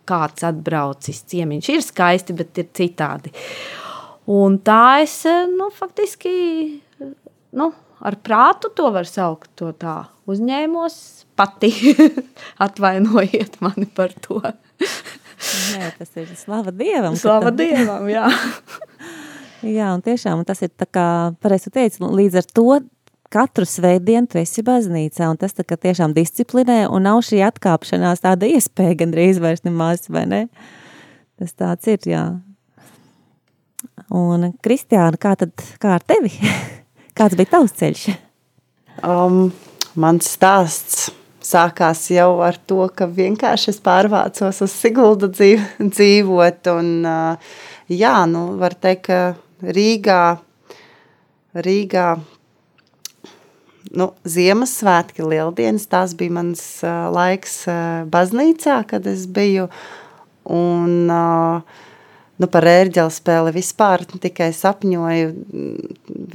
kāds 0.09 0.45
atbraucis 0.45 1.23
ciemiņš. 1.29 1.71
Ir 1.73 1.85
skaisti, 1.85 2.35
bet 2.37 2.61
ir 2.61 2.69
citādi. 2.77 3.33
Un 4.31 4.57
tā 4.65 5.01
es 5.03 5.19
nu, 5.51 5.69
faktiski 5.73 6.33
nu, 7.55 7.69
ar 8.01 8.17
prātu 8.25 8.71
to 8.75 8.89
var 8.93 9.09
saukt. 9.09 9.51
To 9.61 9.71
tā 9.77 10.01
uzņēmos 10.29 10.97
pati. 11.37 11.71
Atvainojiet 12.65 13.59
mani 13.65 13.89
par 13.89 14.15
to. 14.25 14.41
Nē, 15.75 15.91
tas 15.99 16.11
ir 16.21 16.31
slava 16.39 16.73
Dievam. 16.75 17.15
Slava 17.19 17.51
Dievam, 17.55 18.07
jā. 18.09 18.25
jā, 19.77 19.91
un 19.91 20.03
tiešām 20.05 20.43
tas 20.47 20.63
ir 20.65 20.71
tā 20.73 20.87
kā, 20.87 21.07
pareizi 21.43 21.71
teici, 21.73 22.03
līdz 22.03 22.41
ar 22.41 22.49
to 22.55 22.67
katru 23.33 23.67
svētdienu 23.67 24.29
tu 24.31 24.39
esi 24.39 24.63
baznīcā, 24.65 25.27
un 25.31 25.39
tas 25.41 25.55
tā 25.57 25.65
kā 25.67 25.77
tiešām 25.81 26.15
disciplinē, 26.15 26.85
un 26.87 27.07
nav 27.07 27.21
šī 27.27 27.41
atkāpšanās 27.49 28.23
tāda 28.23 28.49
iespēja 28.49 28.99
gandrīz 29.03 29.41
vairs 29.43 29.65
nemaz, 29.67 30.07
vai 30.13 30.25
ne? 30.29 30.41
Tas 31.41 31.55
tāds 31.57 31.89
ir, 31.91 31.99
jā. 32.07 32.23
Un, 34.15 34.51
Kristiāna, 34.63 35.19
kā 35.19 35.33
tad, 35.39 35.51
kā 35.81 35.97
ar 35.97 36.05
tevi? 36.05 36.31
Kāds 37.17 37.35
bija 37.39 37.55
tavs 37.57 37.75
ceļš? 37.79 38.07
Um, 39.03 39.49
mans 39.99 40.29
stāsts 40.37 41.09
sākās 41.45 42.03
jau 42.13 42.39
ar 42.45 42.57
to, 42.67 42.81
ka 42.95 43.07
vienkārši 43.09 43.71
es 43.73 43.81
pārvācos 43.85 44.63
uz 44.65 44.73
Siguldu 44.73 45.29
dzīv, 45.33 45.63
dzīvot, 45.95 46.71
un 46.73 46.89
jā, 47.91 48.15
nu, 48.31 48.45
var 48.61 48.77
teikt, 48.81 49.09
ka 49.09 49.71
Rīgā, 49.75 50.21
Rīgā 51.65 52.07
nu, 53.95 54.09
Ziemassvētki, 54.27 55.23
Lieldienas, 55.23 55.87
tās 55.91 56.15
bija 56.17 56.39
mans 56.41 56.65
laiks 56.83 57.61
baznīcā, 58.11 58.81
kad 58.89 59.07
es 59.09 59.27
biju. 59.31 59.69
Un, 60.45 61.07
uh, 61.09 61.84
nu, 62.41 62.47
par 62.51 62.65
ērģeli 62.67 63.13
spēli 63.13 63.53
vispār 63.55 64.03
tikai 64.09 64.49
sapņoju. 64.55 65.29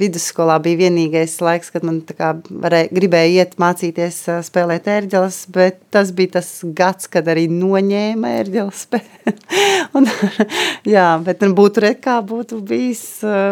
Vidusskolā 0.01 0.57
bija 0.63 0.79
vienīgais 0.85 1.35
laiks, 1.43 1.71
kad 1.73 1.85
man 1.85 1.99
kā, 2.07 2.33
varēja, 2.49 2.89
gribēja 2.95 3.43
iet 3.43 3.57
mācīties 3.61 4.17
spēlēt 4.47 4.89
ērģeles, 4.91 5.43
bet 5.53 5.81
tas 5.93 6.13
bija 6.17 6.39
tas 6.39 6.49
gads, 6.77 7.09
kad 7.11 7.29
arī 7.31 7.47
noņēma 7.51 8.33
ērģeles 8.41 8.85
spēli. 8.87 9.35
un, 9.97 10.09
jā, 10.95 11.07
bet 11.25 11.45
nu, 11.45 11.53
būtu 11.57 11.85
re, 11.85 11.93
kā 12.01 12.17
būtu 12.25 12.61
bijis 12.65 13.03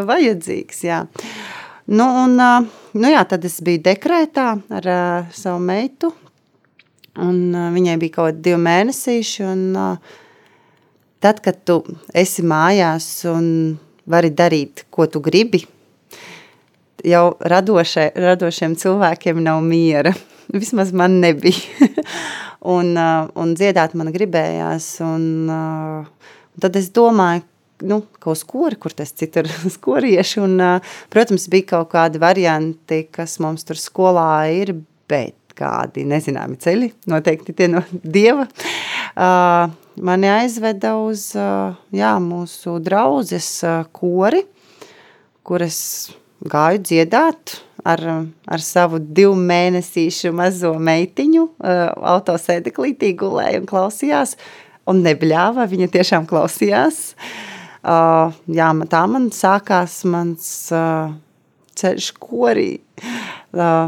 vajadzīgs, 0.10 0.86
jā. 0.88 1.04
Nu, 1.90 2.06
un, 2.24 2.38
nu 2.38 3.14
jā, 3.14 3.22
tad 3.30 3.46
es 3.50 3.60
biju 3.66 3.82
dekrētā 3.86 4.50
ar 4.80 4.90
savu 5.34 5.62
meitu, 5.66 6.12
un 7.20 7.40
viņai 7.74 7.96
bija 8.02 8.20
kaut 8.20 8.42
divi 8.46 8.60
mēnesīši, 8.62 9.46
un 9.50 9.64
uh, 9.74 10.18
tad, 11.24 11.42
kad 11.44 11.60
tu 11.68 11.82
esi 12.16 12.44
mājās 12.46 13.08
un 13.30 13.78
vari 14.10 14.32
darīt, 14.34 14.86
ko 14.94 15.06
tu 15.12 15.22
gribi, 15.24 15.62
jau 17.06 17.26
radošai, 17.40 18.10
radošiem 18.20 18.76
cilvēkiem 18.80 19.42
nav 19.44 19.62
miera. 19.66 20.14
Vismaz 20.62 20.92
man 20.96 21.20
nebija. 21.22 21.90
un, 22.76 22.96
uh, 22.98 23.30
un 23.40 23.54
dziedāt 23.58 23.96
man 24.00 24.12
gribējās, 24.14 24.96
un, 25.06 25.24
uh, 25.52 26.36
un 26.56 26.66
tad 26.66 26.80
es 26.80 26.90
domāju, 26.96 27.46
nu, 27.90 28.02
kaut 28.20 28.40
skori, 28.42 28.76
kur 28.80 28.96
tas 28.96 29.14
citur 29.16 29.48
skorieši, 29.78 30.42
un, 30.44 30.58
protams, 31.14 31.48
bija 31.52 31.76
kaut 31.76 31.94
kādi 31.94 32.22
varianti, 32.22 33.06
kas 33.14 33.38
mums 33.44 33.68
tur 33.68 33.80
skolā 33.80 34.50
ir, 34.56 34.74
bet 35.10 35.36
kādi 35.60 36.06
nezināmi 36.08 36.56
ceļi, 36.60 36.92
noteikti 37.12 37.56
tie 37.56 37.68
no 37.72 37.84
Dieva, 37.92 38.46
uh, 38.48 39.72
mani 40.02 40.30
aizveda 40.32 40.96
uz 41.02 41.32
jā, 41.36 42.14
mūsu 42.24 42.78
draudzes 42.84 43.50
kori, 43.96 44.44
kur 45.44 45.64
es 45.66 45.80
gāju 46.40 46.82
dziedāt 46.84 47.58
ar, 47.84 48.04
ar 48.48 48.64
savu 48.64 49.00
divu 49.00 49.36
mēnesīšu 49.40 50.32
mazo 50.36 50.74
meitiņu, 50.80 51.46
autosēdeklītī 52.14 53.14
gulēja 53.20 53.62
un 53.62 53.70
klausījās, 53.70 54.36
un 54.90 55.04
nebļāva, 55.06 55.68
viņa 55.70 55.90
tiešām 55.96 56.28
klausījās. 56.30 57.02
Jā, 57.84 58.70
tā 58.92 59.04
man 59.08 59.30
sākās 59.36 60.02
mans 60.10 60.48
ceļš 61.80 62.14
korī 62.20 62.72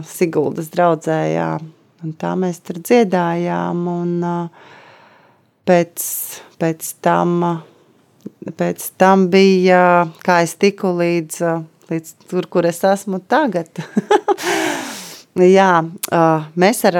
Siguldas 0.07 0.71
draudzē, 0.73 1.21
jā. 1.35 1.51
Un 2.01 2.15
tā 2.17 2.31
mēs 2.39 2.57
tur 2.65 2.79
dziedājām, 2.81 3.81
un 3.85 4.13
uh, 4.25 4.70
pēc, 5.67 6.05
pēc 6.61 6.91
tam, 7.03 7.37
pēc 8.57 8.87
tam 9.01 9.27
bija, 9.33 9.83
kā 10.25 10.41
es 10.45 10.55
tiku 10.61 10.93
līdz, 10.99 11.41
līdz 11.91 12.13
tur, 12.29 12.49
kur 12.51 12.67
es 12.69 12.83
esmu 12.87 13.21
tagad. 13.31 13.83
jā, 15.57 15.71
mēs 16.55 16.83
ar 16.91 16.99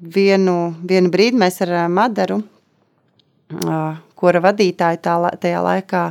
vienu, 0.00 0.56
vienu 0.84 1.12
brīdi 1.12 1.40
mēs 1.40 1.60
ar 1.66 1.76
Madaru 1.92 2.42
kura 4.20 4.42
vadītāji 4.44 5.00
tā, 5.04 5.16
tajā 5.40 5.62
laikā 5.64 6.04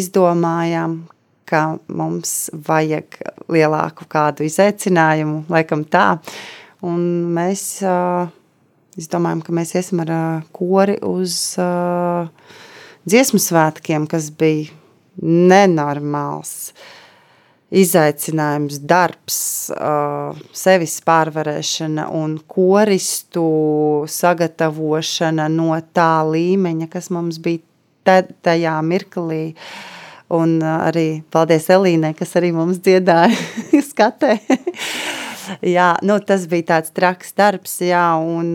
izdomājām, 0.00 1.00
ka 1.48 1.62
mums 1.88 2.50
vajag 2.68 3.20
lielāku 3.52 4.08
kādu 4.10 4.44
izaicinājumu, 4.48 5.44
laikam 5.52 5.84
tā. 5.88 6.18
Un 6.84 7.00
mēs 7.34 7.80
uh, 7.82 8.28
izdomājām, 8.98 9.44
ka 9.46 9.54
mēs 9.54 9.74
iesim 9.78 10.02
ar 10.04 10.12
kori 10.54 10.98
uz 11.06 11.54
uh, 11.62 12.28
dziesmu 13.08 13.40
svētkiem, 13.42 14.06
kas 14.10 14.30
bija 14.34 14.72
nenormāls. 15.22 16.72
Izaicinājums, 17.68 18.78
darbs, 18.88 19.38
sevis 20.56 20.94
pārvarēšana 21.04 22.06
un 22.16 22.38
koristu 22.48 23.44
sagatavošana 24.08 25.50
no 25.52 25.74
tā 25.92 26.22
līmeņa, 26.24 26.88
kas 26.88 27.10
mums 27.12 27.36
bija 27.44 28.22
tajā 28.40 28.78
mirklī. 28.88 29.42
Un 30.32 30.58
arī 30.64 31.20
paldies 31.32 31.68
Elīnai, 31.72 32.14
kas 32.16 32.32
arī 32.40 32.54
mums 32.56 32.80
dziedāja 32.84 33.36
skatē. 33.90 34.38
Jā, 35.62 35.90
nu, 36.06 36.18
tas 36.24 36.46
bija 36.50 36.74
tāds 36.74 36.94
traks 36.96 37.34
darbs, 37.38 37.78
jā, 37.84 38.04
un 38.18 38.54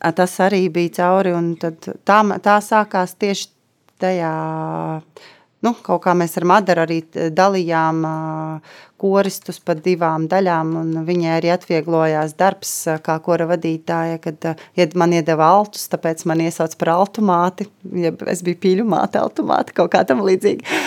tas 0.00 0.36
arī 0.44 0.66
bija 0.72 0.96
cauri, 1.00 1.34
un 1.36 1.54
tad 1.60 1.80
tā, 2.06 2.20
tā 2.44 2.58
sākās 2.64 3.16
tieši 3.18 3.48
tajā, 4.02 4.34
nu, 5.62 5.74
kaut 5.86 6.02
kā 6.04 6.14
mēs 6.18 6.34
ar 6.40 6.46
Madaru 6.48 6.84
arī 6.84 6.98
dalījām 7.34 8.02
koristus 9.02 9.58
pa 9.62 9.74
divām 9.74 10.28
daļām, 10.30 10.74
un 10.78 10.90
viņai 11.06 11.32
arī 11.38 11.50
atvieglojās 11.54 12.36
darbs 12.38 12.72
kā 13.02 13.16
kora 13.24 13.48
vadītāja, 13.50 14.20
kad 14.22 14.46
ja 14.78 14.86
man 14.98 15.14
iedeva 15.16 15.48
altus, 15.56 15.88
tāpēc 15.90 16.22
man 16.30 16.44
iesauc 16.44 16.76
par 16.78 16.92
altumāti, 16.96 17.66
ja 18.04 18.12
es 18.30 18.44
biju 18.46 18.60
pīļu 18.62 18.86
māte, 18.86 19.18
altumāti, 19.22 19.74
kaut 19.78 19.90
kā 19.94 20.04
tam 20.06 20.22
līdzīgi. 20.26 20.78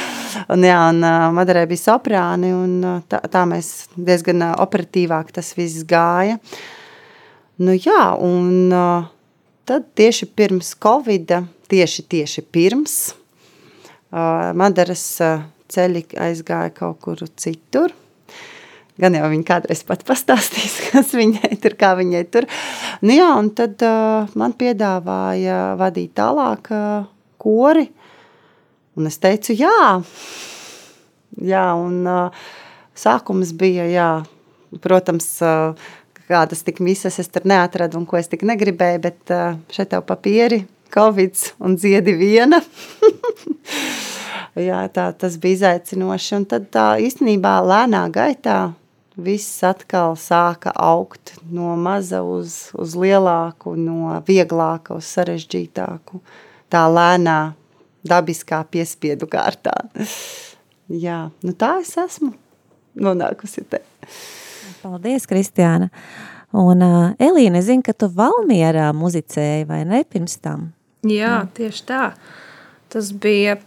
Un, 0.52 0.64
jā, 0.68 0.80
un 0.92 1.04
Madarai 1.36 1.66
bija 1.70 1.84
soprāni, 1.86 2.52
un 2.56 3.04
tā, 3.12 3.22
tā 3.32 3.44
mēs 3.48 3.90
diezgan 3.96 4.44
operatīvāk 4.54 5.32
tas 5.36 5.54
viss 5.56 5.86
gāja. 5.88 6.40
Nu 7.64 7.76
jā, 7.76 8.10
un 8.20 8.74
tad 9.68 9.92
tieši 9.96 10.28
pirms 10.36 10.74
Covida, 10.84 11.46
tieši, 11.72 12.04
tieši 12.12 12.44
pirms, 12.52 12.98
Madaras 14.56 15.06
ceļi 15.72 16.06
aizgāja 16.24 16.72
kaut 16.76 17.02
kur 17.04 17.24
citur, 17.36 17.94
Gan 19.02 19.16
jau 19.18 19.28
viņa 19.28 19.44
kādreiz 19.48 19.82
pat 19.88 20.06
pastāstīs, 20.10 20.78
kas 20.92 21.12
viņai 21.16 21.58
tur, 21.64 21.76
kā 21.80 21.94
viņai 22.00 22.24
tur. 22.32 22.48
Nu 23.04 23.16
jā, 23.16 23.28
un 23.40 23.52
tad 23.56 23.84
uh, 23.84 24.32
man 24.40 24.56
piedāvāja 24.56 25.76
vadīt 25.80 26.16
tālāk 26.16 26.72
uh, 26.72 27.10
kori, 27.42 27.90
un 28.96 29.12
es 29.12 29.20
teicu 29.20 29.58
jā. 29.60 30.00
Jā, 31.44 31.66
un 31.76 32.08
uh, 32.08 32.48
sākums 32.96 33.52
bija, 33.60 33.90
jā, 33.92 34.10
protams, 34.80 35.28
uh, 35.44 35.76
kādas 36.30 36.64
tik 36.66 36.80
misas 36.80 37.20
es 37.20 37.28
tur 37.30 37.44
neatradu 37.46 38.00
un 38.00 38.08
ko 38.08 38.18
es 38.18 38.32
tik 38.32 38.48
negribēju, 38.48 39.04
bet 39.04 39.36
uh, 39.36 39.60
šeit 39.76 39.92
tev 39.92 40.08
papieri, 40.08 40.64
covids 40.94 41.54
un 41.60 41.78
dziedi 41.80 42.16
viena. 42.18 42.62
jā, 44.70 44.82
tā, 44.94 45.10
tas 45.18 45.38
bija 45.42 45.60
izaicinoši, 45.60 46.32
un 46.40 46.48
tad 46.50 46.70
tā 46.74 46.88
īstenībā 47.04 47.58
lēnā 47.66 48.06
gaitā 48.14 48.60
viss 49.16 49.64
atkal 49.64 50.16
sāka 50.20 50.74
augt 50.76 51.36
no 51.52 51.76
maza 51.80 52.22
uz, 52.24 52.72
uz 52.76 52.96
lielāku, 53.00 53.76
no 53.80 54.16
vieglāka 54.28 54.98
uz 55.00 55.08
sarežģītāku, 55.16 56.20
tā 56.72 56.86
lēnā, 56.92 57.40
dabiskā 58.06 58.62
piespiedu 58.70 59.30
kārtā. 59.32 59.74
Jā, 61.06 61.30
nu 61.42 61.56
tā 61.58 61.80
es 61.82 61.96
esmu 61.98 62.36
nonākusi 63.02 63.66
te. 63.70 63.82
Paldies, 64.84 65.26
Kristiāna. 65.26 65.90
Un 66.56 66.84
uh, 66.86 67.16
Elīna, 67.20 67.60
zinu, 67.66 67.84
ka 67.84 67.96
tu 67.98 68.08
Valmierā 68.14 68.92
muzicēji, 68.96 69.66
vai 69.68 69.82
ne, 69.88 70.04
pirms 70.08 70.38
tam? 70.40 70.70
Jā, 71.06 71.44
mm. 71.44 71.52
tieši 71.58 71.84
tā. 71.90 72.04
Tas 72.94 73.12
bija, 73.12 73.58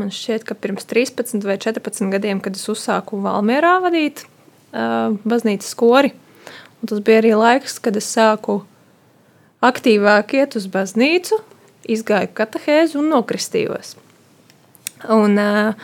man 0.00 0.12
šķiet, 0.12 0.44
ka 0.48 0.56
pirms 0.58 0.86
13 0.90 1.46
vai 1.46 1.56
14 1.60 2.12
gadiem, 2.12 2.42
kad 2.44 2.56
es 2.58 2.68
uzsāku 2.72 3.20
Valmierā 3.24 3.78
vadīt 3.84 4.24
uh, 4.26 5.14
baznīcas 5.24 5.72
kori. 5.78 6.12
Un 6.82 6.90
tas 6.90 7.02
bija 7.04 7.22
arī 7.22 7.32
laiks, 7.38 7.78
kad 7.82 7.96
es 7.96 8.08
sāku 8.10 8.60
aktīvāk 9.62 10.34
iet 10.40 10.56
uz 10.58 10.66
baznīcu, 10.70 11.38
izgāju 11.90 12.32
katehēzi 12.34 12.98
un 12.98 13.12
nokristījos. 13.14 13.94
Un, 15.12 15.38
uh, 15.38 15.78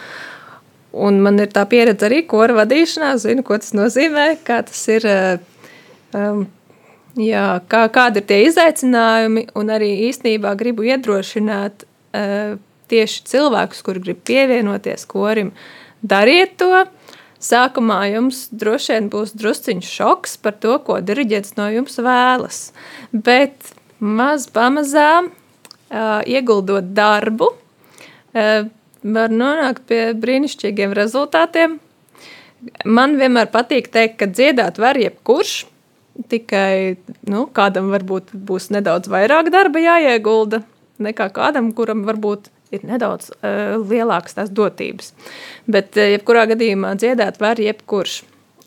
un 0.94 1.22
man 1.22 1.38
ir 1.42 1.50
tā 1.54 1.64
pieredze 1.70 2.06
arī 2.08 2.24
kora 2.26 2.56
vadīšanā, 2.58 3.14
zinu, 3.22 3.46
ko 3.46 3.58
tas 3.62 3.74
nozīmē, 3.78 4.30
kā 4.46 4.60
tas 4.66 4.82
ir, 4.90 5.06
uh, 5.06 5.78
um, 6.18 6.44
jā, 7.16 7.46
kā, 7.70 7.86
kādi 7.94 8.22
ir 8.22 8.28
tie 8.28 8.42
izaicinājumi, 8.48 9.48
un 9.58 9.72
arī 9.72 9.90
īstenībā 10.08 10.54
gribu 10.58 10.86
iedrošināt 10.88 11.84
uh, 11.84 12.58
tieši 12.88 13.24
cilvēkus, 13.32 13.82
kuri 13.86 14.04
grib 14.04 14.22
pievienoties 14.28 15.06
korim, 15.08 15.52
dariet 16.02 16.56
to, 16.60 16.86
Sākumā 17.38 18.00
jums 18.10 18.48
droši 18.50 18.96
vien 18.96 19.04
būs 19.12 19.30
drusciņš 19.38 19.90
šoks 19.94 20.32
par 20.42 20.56
to, 20.58 20.74
ko 20.82 20.96
diriģents 20.98 21.54
no 21.54 21.68
jums 21.70 21.94
vēlas. 22.02 22.72
Bet 23.12 23.70
maz 24.02 24.48
pamazām, 24.50 25.30
uh, 25.30 26.18
ieguldot 26.26 26.90
darbu, 26.98 27.52
uh, 27.54 28.66
var 29.02 29.30
nonākt 29.30 29.86
pie 29.86 30.02
brīnišķīgiem 30.18 30.96
rezultātiem. 30.98 31.78
Man 32.84 33.14
vienmēr 33.20 33.52
patīk 33.54 33.86
teikt, 33.94 34.18
ka 34.18 34.26
dziedāt 34.26 34.82
var 34.82 34.98
jebkurš, 34.98 35.60
tikai 36.30 36.96
nu, 37.30 37.46
kādam 37.54 37.92
varbūt 37.94 38.34
būs 38.34 38.70
nedaudz 38.74 39.10
vairāk 39.12 39.52
darba 39.54 39.82
jāiegulda 39.82 40.62
nekā 41.02 41.28
kādam, 41.34 41.70
kuram 41.76 42.02
varbūt 42.08 42.50
ir 42.74 42.82
nedaudz 42.88 43.30
uh, 43.38 43.78
lielākas 43.78 44.36
tās 44.36 44.50
dotības. 44.50 45.12
Bet, 45.70 45.94
uh, 45.96 46.10
jebkurā 46.16 46.48
gadījumā 46.50 46.96
dziedāt 46.98 47.40
var 47.42 47.60
jebkurš. 47.62 48.22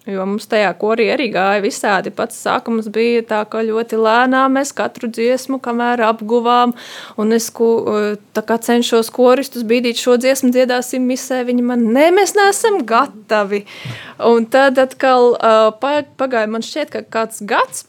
Jo 0.10 0.24
mums 0.26 0.48
tajā 0.50 0.72
korī 0.82 1.12
arī 1.14 1.28
gāja 1.30 1.62
visādi. 1.62 2.10
Pats 2.18 2.40
sākums 2.42 2.88
bija 2.90 3.22
tā, 3.30 3.44
ka 3.46 3.60
ļoti 3.62 4.00
lēnām 4.02 4.56
mēs 4.58 4.72
katru 4.74 5.06
dziesmu, 5.14 5.60
kamēr 5.62 6.02
apguvām, 6.08 6.74
un 7.22 7.36
es 7.38 7.52
ku, 7.54 7.68
kā 8.34 8.58
cenšos 8.66 9.12
koristus 9.14 9.62
bīdīt 9.70 10.02
šo 10.02 10.16
dziesmu, 10.18 10.50
dziedāsim 10.56 11.06
misē, 11.06 11.44
viņi 11.46 11.66
man, 11.68 11.84
nē, 11.94 12.08
mēs 12.18 12.34
neesam 12.34 12.80
gatavi. 12.90 13.62
Un 14.26 14.48
tad 14.50 14.82
atkal 14.82 15.36
uh, 15.36 15.70
pagāja 16.18 16.50
man 16.50 16.66
šķiet, 16.66 16.96
ka 16.96 17.04
kāds 17.20 17.44
gads 17.46 17.86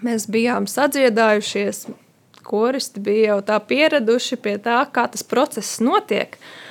mēs 0.00 0.24
bijām 0.32 0.64
sadziedājušies, 0.70 1.90
koristi 2.48 3.04
bija 3.04 3.34
jau 3.34 3.42
tā 3.52 3.60
pieraduši 3.68 4.40
pie 4.40 4.56
tā, 4.64 4.80
kā 4.96 5.04
tas 5.12 5.28
process 5.28 5.76
notiek. 5.84 6.40
Uh, 6.40 6.67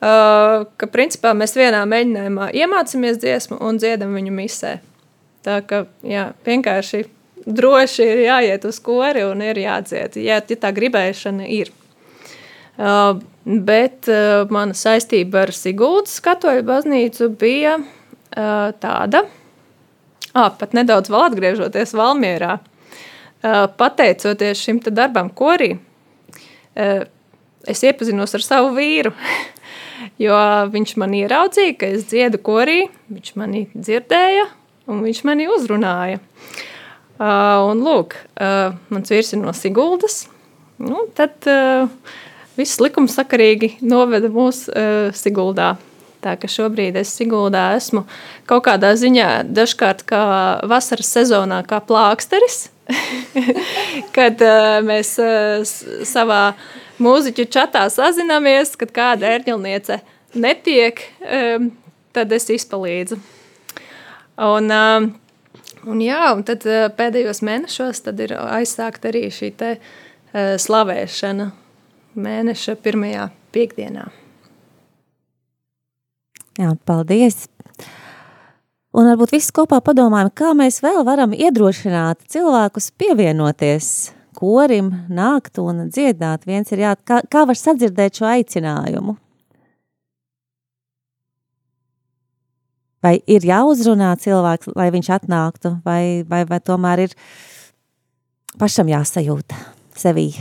ka 0.00 0.90
principā 0.92 1.32
mēs 1.34 1.56
vienā 1.58 1.82
mēģinājumā 1.90 2.52
iemācāmies 2.54 3.18
dziesmu 3.18 3.58
un 3.66 3.80
dziedam 3.82 4.14
viņu 4.14 4.34
misē. 4.34 4.78
Tā 5.42 5.58
ka 5.66 5.86
jā, 6.06 6.28
vienkārši 6.46 7.04
droši 7.48 8.04
ir 8.04 8.22
jāiet 8.26 8.66
uz 8.68 8.78
kori 8.84 9.24
un 9.26 9.42
ir 9.42 9.58
jādzied, 9.58 10.18
ja, 10.20 10.38
ja 10.38 10.60
tā 10.60 10.72
gribēšana 10.74 11.48
ir. 11.50 11.72
Uh, 12.78 13.18
bet 13.42 14.06
uh, 14.06 14.44
mana 14.54 14.76
saistība 14.76 15.42
ar 15.46 15.52
Sigūdas 15.54 16.20
katoļu 16.22 16.62
baznīcu 16.68 17.26
bija 17.40 17.74
uh, 17.80 18.68
tāda, 18.78 19.24
ah, 20.30 20.52
pat 20.54 20.76
nedaudz 20.78 21.10
vēl 21.10 21.26
atgriežoties 21.26 21.96
Valmierā, 21.98 22.60
pateicoties 23.78 24.58
šim 24.58 24.80
darbam, 24.90 25.28
korī, 25.30 25.76
es 26.74 27.82
iepazinos 27.86 28.34
ar 28.34 28.42
savu 28.42 28.72
vīru. 28.74 29.12
Jo 30.20 30.38
viņš 30.72 30.94
man 31.00 31.14
ieraudzīja, 31.18 31.76
ka 31.78 31.90
es 31.96 32.06
dziedu 32.10 32.40
korī, 32.42 32.86
viņš 33.10 33.34
mani 33.38 33.66
dzirdēja 33.74 34.48
un 34.88 35.02
viņš 35.04 35.22
mani 35.28 35.48
uzrunāja. 35.52 36.20
Uh, 37.18 37.66
un 37.72 37.82
lūk, 37.82 38.14
uh, 38.38 38.76
mans 38.94 39.10
vīrs 39.10 39.34
ir 39.34 39.42
no 39.42 39.52
Siguldas. 39.56 40.28
Nu, 40.78 41.02
tad 41.18 41.42
uh, 41.50 41.90
viss 42.58 42.78
likumsakarīgi 42.78 43.80
noveda 43.82 44.30
mūs 44.30 44.66
uh, 44.70 45.10
Siguldā. 45.16 45.74
Tā 46.22 46.34
ka 46.38 46.50
šobrīd 46.50 46.96
es 46.98 47.12
Siguldā 47.14 47.72
esmu 47.76 48.04
kaut 48.48 48.64
kādā 48.66 48.92
ziņā 48.98 49.28
dažkārt 49.54 50.02
kā 50.06 50.22
vasaras 50.66 51.10
sezonā 51.14 51.60
kā 51.66 51.78
plāksteris, 51.82 52.68
kad 54.16 54.42
uh, 54.42 54.78
mēs 54.86 55.14
uh, 55.22 55.66
savā 56.06 56.42
mūziķu 57.02 57.46
čatā 57.52 57.84
sazināmies, 57.92 58.74
kad 58.78 58.92
kāda 58.94 59.32
ērģelniece 59.36 60.00
netiek, 60.38 61.02
um, 61.22 61.70
tad 62.16 62.32
es 62.34 62.48
izpalīdzu. 62.52 63.18
Un, 64.38 64.70
um, 64.70 65.08
un 65.90 66.02
jā, 66.04 66.22
un 66.34 66.44
tad 66.46 66.66
uh, 66.68 66.86
pēdējos 66.94 67.42
mēnešos 67.46 68.04
tad 68.06 68.20
ir 68.22 68.36
aizsākta 68.38 69.10
arī 69.12 69.26
šī 69.34 69.52
te 69.58 69.74
uh, 69.78 70.54
slavēšana 70.60 71.50
mēneša 72.18 72.76
pirmajā 72.82 73.28
piekdienā. 73.54 74.08
Jā, 76.58 76.74
paldies! 76.88 77.46
Un 78.98 79.06
varbūt 79.06 79.36
viss 79.36 79.54
kopā 79.54 79.78
padomājam, 79.84 80.30
kā 80.34 80.52
mēs 80.58 80.80
vēl 80.82 81.04
varam 81.06 81.34
iedrošināt 81.36 82.24
cilvēkus 82.32 82.88
pievienoties 82.98 83.90
korim, 84.38 84.92
nākt 85.10 85.58
un 85.62 85.88
dziedāt. 85.90 86.46
Viens 86.48 86.70
ir 86.74 86.84
jā, 86.84 86.94
kā, 87.08 87.20
kā 87.30 87.44
var 87.48 87.58
sadzirdēt 87.58 88.20
šo 88.20 88.28
aicinājumu? 88.30 89.16
Vai 93.02 93.18
ir 93.30 93.44
jāuzrunā 93.46 94.14
cilvēks, 94.18 94.72
lai 94.78 94.88
viņš 94.94 95.10
atnāktu, 95.20 95.76
vai, 95.84 96.24
vai, 96.26 96.42
vai 96.48 96.58
tomēr 96.58 97.04
ir 97.06 97.18
pašam 98.58 98.90
jāsajūta 98.90 99.58
sevī? 99.98 100.32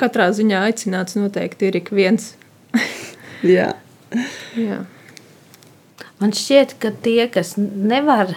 Katrā 0.00 0.30
ziņā 0.34 0.64
aicināts 0.70 1.18
noteikti 1.20 1.68
ir 1.68 1.82
ik 1.82 1.92
viens 1.94 2.32
Jā. 3.54 3.74
Jā. 4.56 4.80
Man 6.20 6.32
šķiet, 6.34 6.76
ka 6.80 6.92
tie, 7.04 7.26
kas 7.32 7.54
nevar 7.58 8.36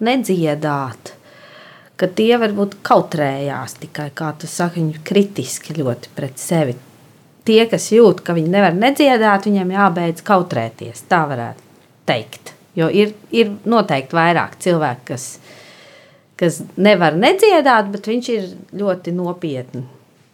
nedziedāt, 0.00 1.15
ka 2.00 2.08
tie 2.12 2.36
varbūt 2.40 2.78
kautrējās 2.86 3.78
tikai, 3.82 4.10
kā 4.16 4.32
tu 4.38 4.48
saki, 4.50 4.82
viņi 4.82 5.04
kritiski 5.06 5.76
ļoti 5.78 6.12
pret 6.16 6.40
sevi. 6.40 6.76
Tie, 7.46 7.60
kas 7.70 7.88
jūt, 7.94 8.24
ka 8.26 8.34
viņi 8.36 8.50
nevar 8.52 8.74
nedziedāt, 8.74 9.46
viņiem 9.46 9.72
jābeidz 9.76 10.24
kautrēties. 10.26 11.04
Tā 11.10 11.22
varētu 11.30 11.62
teikt. 12.08 12.52
Jo 12.76 12.90
ir, 12.92 13.14
ir 13.32 13.54
noteikti 13.64 14.16
vairāk 14.18 14.58
cilvēku, 14.60 15.06
kas, 15.12 15.28
kas 16.36 16.60
nevar 16.76 17.16
nedziedāt, 17.16 17.88
bet 17.94 18.10
viņš 18.10 18.32
ir 18.34 18.50
ļoti 18.76 19.14
nopietni 19.16 19.86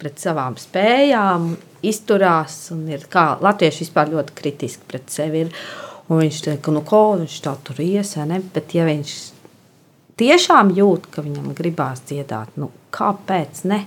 pret 0.02 0.18
savām 0.18 0.56
spējām, 0.58 1.52
izturās 1.86 2.56
un 2.74 2.88
ir 2.90 3.06
kā 3.10 3.36
latvieši 3.42 3.84
vispār 3.84 4.10
ļoti 4.10 4.34
kritiski 4.38 4.88
pret 4.90 5.12
sevi. 5.14 5.46
Ir. 5.46 5.62
Un 6.10 6.18
viņš 6.18 6.40
teica, 6.44 6.62
ka 6.64 6.74
nu, 6.74 6.82
ko 6.86 7.02
viņš 7.20 7.36
tā 7.44 7.52
tur 7.64 7.78
ies, 7.84 8.16
vai 8.18 8.26
ne? 8.32 8.40
Bet 8.54 8.74
ja 8.74 8.88
viņš 8.88 9.12
tiešām 10.22 10.70
jūt, 10.78 11.10
ka 11.12 11.26
viņam 11.26 11.50
gribās 11.58 12.06
dziedāt, 12.08 12.54
nu, 12.60 12.70
kāpēc 12.94 13.66
ne? 13.70 13.82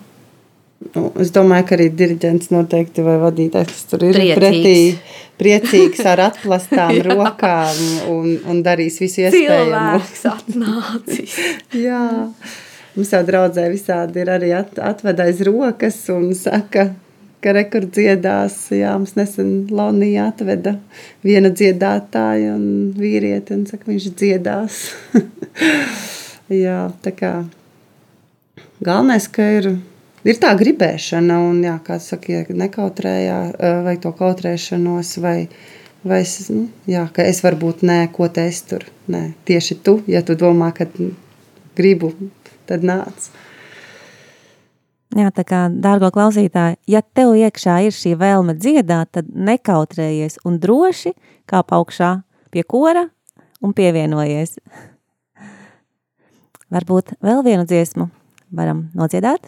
Nu, 0.94 1.08
es 1.24 1.32
domāju, 1.34 1.66
ka 1.70 1.76
arī 1.78 1.88
diriģents 1.98 2.52
noteikti 2.54 3.04
vai 3.06 3.16
vadītājs, 3.22 3.72
kas 3.72 3.88
tur 3.90 4.04
ir 4.06 4.18
Priecīgs. 4.18 4.36
pretī, 4.38 5.22
priecīgs 5.40 6.02
ar 6.12 6.22
atplastām 6.28 6.92
rokām 7.08 7.80
un, 8.12 8.28
un 8.52 8.60
darīs 8.66 9.00
visu 9.02 9.24
iespējamo. 9.24 9.64
Cilvēks 9.72 10.26
atnācis. 10.34 11.38
Jā, 11.86 12.04
mums 12.98 13.16
jau 13.16 13.24
draudzē 13.28 13.66
visādi 13.72 14.22
ir 14.22 14.34
arī 14.36 14.52
at, 14.58 14.76
atved 14.92 15.24
aiz 15.26 15.42
rokas 15.48 15.98
un 16.14 16.28
saka, 16.38 16.90
ka 17.42 17.56
rekord 17.56 17.90
dziedās. 17.96 18.60
Jā, 18.76 18.94
mums 19.00 19.16
nesen 19.18 19.56
Launija 19.74 20.28
atveda 20.34 20.76
viena 21.26 21.54
dziedātāja 21.56 22.54
un 22.60 22.92
vīrieti 23.00 23.56
un 23.58 23.66
saka, 23.72 23.90
viņš 23.94 24.12
dziedās. 24.20 24.84
jā, 26.52 26.80
tā 27.06 27.14
kā 27.16 27.32
galvenais, 28.84 29.28
ka 29.32 29.46
ir, 29.58 29.70
ir 30.28 30.42
tā 30.42 30.52
gribēšana 30.58 31.40
un, 31.48 31.64
jā, 31.66 31.78
kā 31.86 32.00
saka, 32.04 32.32
ja 32.34 32.58
nekautrējā, 32.64 33.40
vai 33.86 33.96
to 34.02 34.12
kautrēšanos, 34.16 35.16
vai, 35.24 35.38
vai 36.06 36.22
es, 36.26 36.38
nu, 36.54 36.68
jā, 36.90 37.06
ka 37.14 37.26
es 37.26 37.42
varbūt 37.46 37.86
nē, 37.88 38.00
ko 38.16 38.30
te 38.30 38.48
es 38.50 38.62
tur, 38.68 38.86
nē, 39.12 39.28
tieši 39.48 39.80
tu, 39.86 40.00
ja 40.12 40.24
tu 40.26 40.38
domā, 40.40 40.72
ka 40.76 40.90
gribu, 41.76 42.14
tad 42.70 42.86
nāc. 42.86 43.30
Jā, 45.16 45.30
tā 45.32 45.46
kā, 45.48 45.66
dārgo 45.72 46.10
klausītāji, 46.12 46.76
ja 46.92 47.00
tev 47.16 47.38
iekšā 47.40 47.78
ir 47.88 47.94
šī 47.96 48.18
vēlme 48.20 48.58
dziedāt, 48.60 49.14
tad 49.16 49.30
nekautrējies 49.32 50.42
un 50.44 50.58
droši 50.60 51.14
kāp 51.48 51.72
augšā 51.78 52.18
pie 52.52 52.66
kora 52.68 53.06
un 53.64 53.72
pievienojies. 53.78 54.58
Varbūt 56.74 57.14
vēl 57.22 57.44
vienu 57.46 57.66
dziesmu 57.70 58.08
varam 58.56 58.88
nodziedāt? 58.98 59.46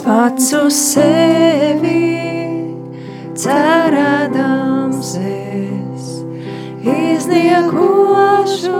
Pats 0.00 0.52
uz 0.56 0.78
sevi 0.94 2.00
cerēdams 3.36 5.12
es 5.20 6.08
izniekošu 6.96 8.78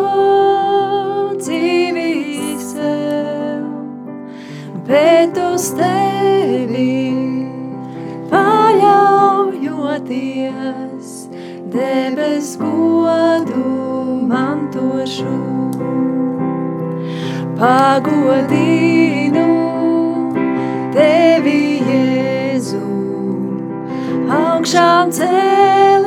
dzīvi 1.38 2.12
sev, 2.62 3.62
bet 4.88 5.38
uz 5.38 5.66
tevi 5.78 6.94
paļaujoties 8.32 9.68
debes 11.74 12.48
godu 12.60 13.64
mantošu. 14.32 15.36
Pagodinu 17.58 19.46
tevi, 20.94 21.62
Jēzu, 21.90 22.84
augšām 24.38 25.06
cēlījās 25.18 25.97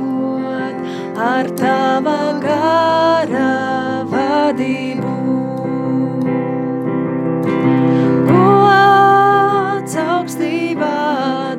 dzīvot 0.00 1.18
ar 1.20 1.48
tava 1.56 2.40
gara 2.40 4.04
vadību. 4.08 5.14
Gods 8.28 9.96
augstībā 9.96 10.94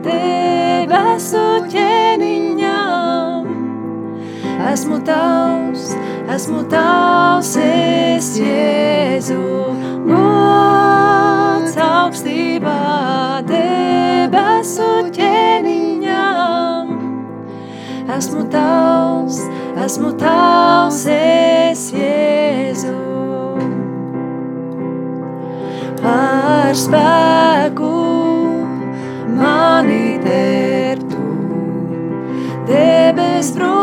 debesu 0.05 1.43
ķēniņām. 1.73 3.45
Esmu 4.71 5.01
tavs, 5.05 5.93
esmu 6.35 6.63
tavs, 6.71 7.55
es 7.61 8.33
Jēzu. 8.39 9.41
Gods 10.07 11.77
augstībā 11.77 12.79
debesu 13.45 14.81
ķēniņām. 14.81 15.10
Esmu 18.11 18.43
tavs, 18.51 19.37
esmu 19.85 20.09
tavs, 20.19 21.05
es 21.07 21.85
Jēzu. 21.95 22.95
Ar 26.11 26.75
spēku 26.75 27.93
mani 29.37 30.17
tertu, 30.25 31.29
debes 32.67 33.55
bruņās 33.55 33.80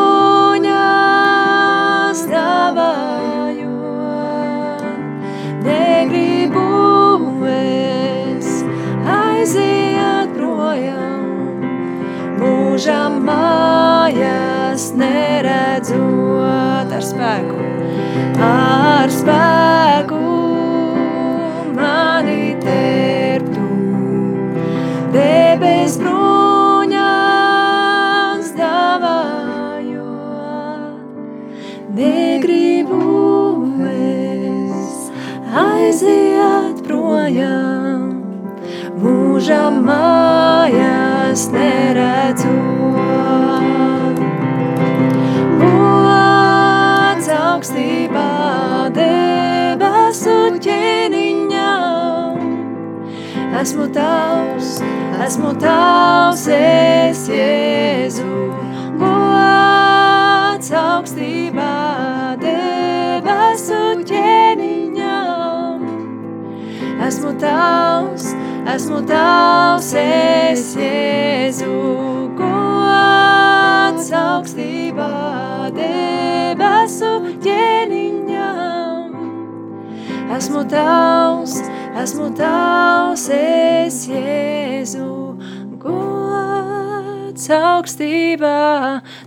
mūžam 12.78 13.26
mājas 13.26 14.94
neredzot 14.94 15.96
ar 16.94 17.02
spēku, 17.02 17.58
ar 18.38 19.10
spēku 19.10 20.20
mani 21.74 22.54
tertu. 22.62 23.66
Debes 25.10 25.98
bruņās 25.98 27.02
davājot, 28.60 29.98
negribu 31.98 33.02
es 33.90 35.10
aiziet 35.66 36.86
projām, 36.86 38.22
mūžam 39.02 39.82
mājās 41.38 41.52
neredzot. 41.52 42.48
Gods 45.60 47.28
augstībā 47.30 48.90
debesu 48.94 50.58
ķēniņām, 50.58 52.38
esmu 53.60 53.86
tavs, 53.94 54.82
esmu 55.26 55.54
tavs, 55.62 56.48
es 56.48 57.28
Jēzu. 57.28 58.50
Gods 58.98 60.72
augstībā 60.74 61.70
debesu 62.42 64.02
ķēniņām, 64.10 65.78
esmu 67.06 67.30
tavs, 67.38 68.34
esmu 68.74 69.00
tavs, 69.08 69.92
es 69.96 70.74
Jēzu. 70.76 71.76
Gods 72.38 74.10
augstībā 74.14 75.08
debesu 75.74 77.10
ķēniņām, 77.44 79.16
esmu 80.36 80.62
tavs, 80.70 81.56
esmu 82.02 82.28
tavs, 82.38 83.26
es 83.34 84.02
Jēzu. 84.12 85.08
Gods 85.82 87.48
augstībā 87.54 88.54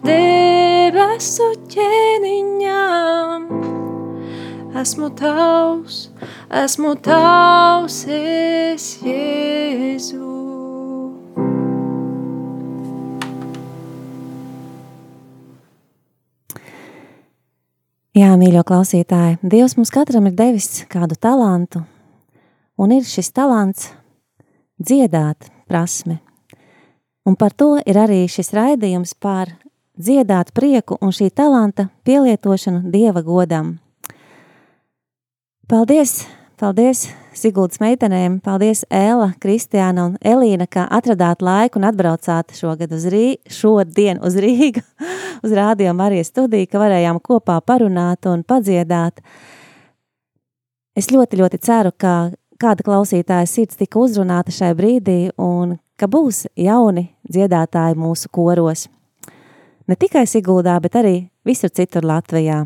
debesu 0.06 1.50
ķēniņām, 1.74 3.50
esmu 4.86 5.12
tavs, 5.20 6.11
esmu 6.52 6.96
tavs, 7.00 8.04
es 8.12 8.98
Jēzu. 9.06 10.28
Jā, 18.12 18.34
mīļo 18.36 18.66
klausītāji, 18.68 19.40
Dievs 19.48 19.78
mums 19.80 19.94
katram 19.94 20.28
ir 20.28 20.36
devis 20.36 20.84
kādu 20.92 21.16
talantu, 21.16 21.86
un 22.76 22.92
ir 22.92 23.08
šis 23.08 23.32
talants 23.32 23.88
dziedāt 24.76 25.48
prasme. 25.72 26.20
Un 27.24 27.38
par 27.40 27.56
to 27.56 27.78
ir 27.88 28.02
arī 28.02 28.26
šis 28.28 28.52
raidījums 28.58 29.16
par 29.16 29.54
dziedāt 29.96 30.52
prieku 30.58 31.00
un 31.00 31.16
šī 31.16 31.30
talanta 31.32 31.88
pielietošanu 32.04 32.92
Dieva 32.92 33.24
godam. 33.24 33.78
Paldies! 35.72 36.41
Paldies 36.62 37.08
Siguldas 37.34 37.80
meitenēm, 37.82 38.36
paldies 38.46 38.84
Ēla, 38.94 39.32
Kristiāna 39.42 40.04
un 40.06 40.18
Elīna, 40.22 40.68
ka 40.70 40.84
atradāt 40.94 41.40
laiku 41.42 41.80
un 41.80 41.88
atbraucāt 41.90 42.54
šogad 42.54 42.92
uz 42.94 43.08
Rīgu, 43.10 43.50
šodien 43.50 44.20
uz 44.22 44.36
Rīgu, 44.38 44.84
uz 45.48 45.56
Rādio 45.58 45.96
Marijas 45.98 46.30
studiju, 46.30 46.68
ka 46.70 46.82
varējām 46.84 47.18
kopā 47.26 47.56
parunāt 47.66 48.30
un 48.30 48.44
padziedāt. 48.46 49.24
Es 50.94 51.10
ļoti, 51.10 51.40
ļoti 51.42 51.62
ceru, 51.66 51.96
ka 51.98 52.14
kāda 52.62 52.86
klausītāja 52.86 53.50
sirds 53.50 53.82
tika 53.82 53.98
uzrunāta 53.98 54.54
šai 54.54 54.76
brīdī 54.78 55.32
un 55.42 55.80
ka 55.98 56.06
būs 56.06 56.44
jauni 56.54 57.08
dziedātāji 57.26 57.98
mūsu 57.98 58.30
koros. 58.30 58.86
Ne 59.90 59.98
tikai 59.98 60.28
Siguldā, 60.30 60.78
bet 60.78 61.02
arī 61.02 61.18
visur 61.42 61.74
citur 61.74 62.06
Latvijā. 62.06 62.62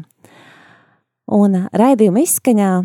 Un 1.31 1.59
raidījuma 1.71 2.27
izskaņā 2.27 2.75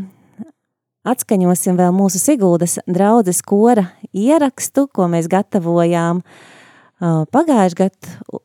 atskaņosim 1.07 1.79
vēl 1.79 1.93
mūsu 1.97 2.21
Siguldas 2.21 2.79
draudzes 2.89 3.43
kora 3.47 3.89
ierakstu, 4.13 4.87
ko 4.93 5.09
mēs 5.11 5.31
gatavojām 5.31 6.23
pagājuši 7.01 7.79
gadu, 7.79 8.41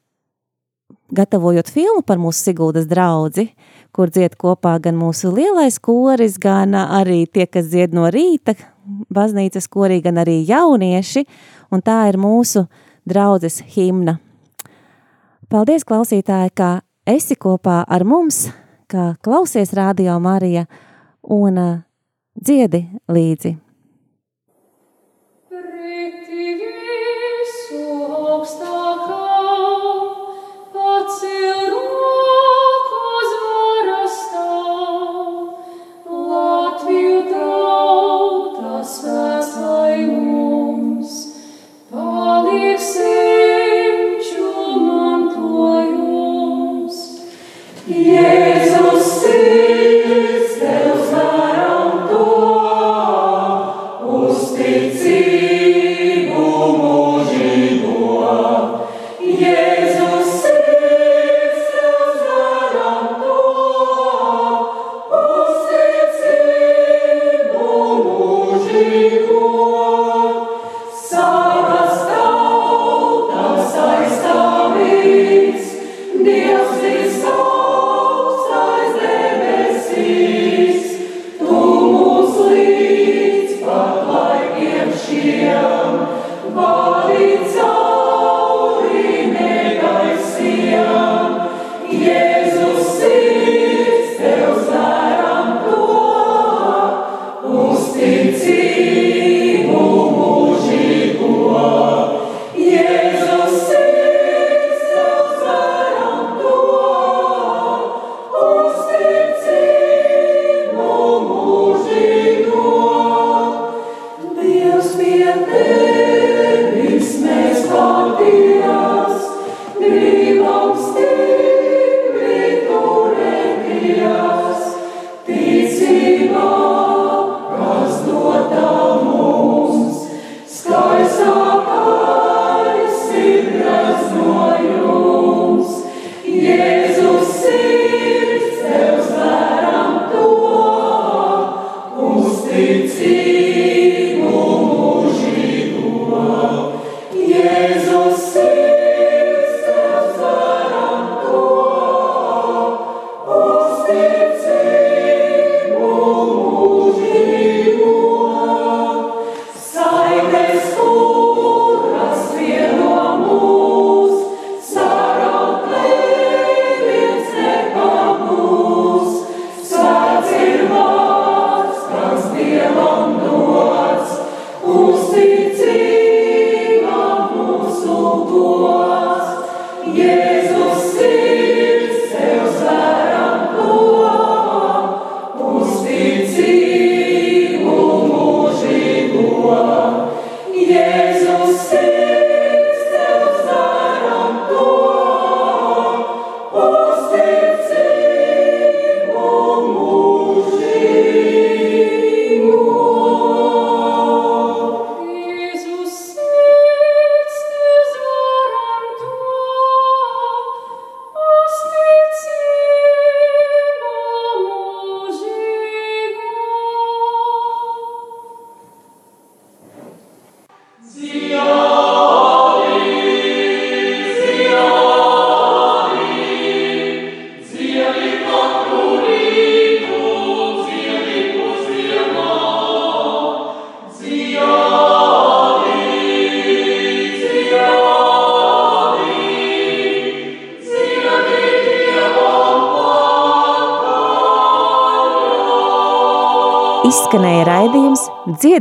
gatavojot 1.16 1.70
filmu 1.72 2.03
par 2.08 2.20
mūsu 2.22 2.49
Siguldas 2.49 2.88
draudzi, 2.89 3.49
kur 3.95 4.12
dzied 4.12 4.38
kopā 4.39 4.78
gan 4.84 4.97
mūsu 4.99 5.32
lielais 5.36 5.78
koris, 5.80 6.39
gan 6.41 6.76
arī 6.76 7.26
tie, 7.28 7.45
kas 7.47 7.70
dzied 7.72 7.95
no 7.95 8.08
rīta 8.12 8.56
baznīcas 9.14 9.68
korī, 9.72 10.01
gan 10.03 10.20
arī 10.22 10.41
jaunieši, 10.47 11.26
un 11.74 11.84
tā 11.84 12.06
ir 12.10 12.20
mūsu 12.22 12.66
draudzes 13.08 13.62
himna. 13.76 14.20
Paldies, 15.49 15.86
klausītāji, 15.86 16.51
ka 16.58 16.70
esi 17.06 17.38
kopā 17.38 17.84
ar 17.88 18.06
mums, 18.08 18.47
ka 18.89 19.14
klausies 19.24 19.74
Radio 19.78 20.18
Marija, 20.22 20.66
un 21.22 21.60
dziedi 22.36 22.84
līdzi. 23.08 23.56
Pretī 25.50 26.75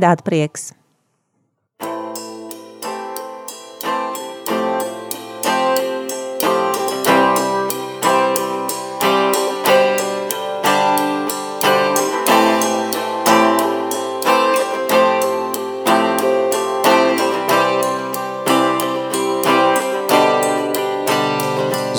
Dziedāt 0.05 0.21
prieks! 0.21 0.67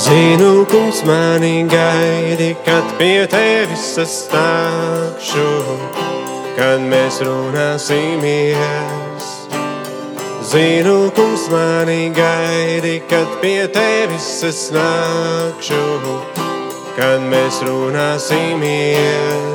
Zinu, 0.06 0.52
kungs 0.70 1.02
mani 1.10 1.66
gaidi, 1.66 2.54
kad 2.68 2.86
pie 3.02 3.26
tevis 3.34 3.96
sastākšu, 3.98 5.50
kad 6.56 6.82
mēs 6.82 7.20
runāsimies. 7.26 9.26
Zinu, 10.46 11.12
kungs 11.16 11.50
mani 11.52 12.12
gaidi, 12.16 13.00
kad 13.10 13.28
pie 13.42 13.68
tevis 13.74 14.28
sastākšu, 14.40 15.84
kad 16.96 17.26
mēs 17.32 17.60
runāsimies. 17.66 19.55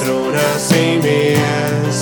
Runāsimies. 0.08 1.99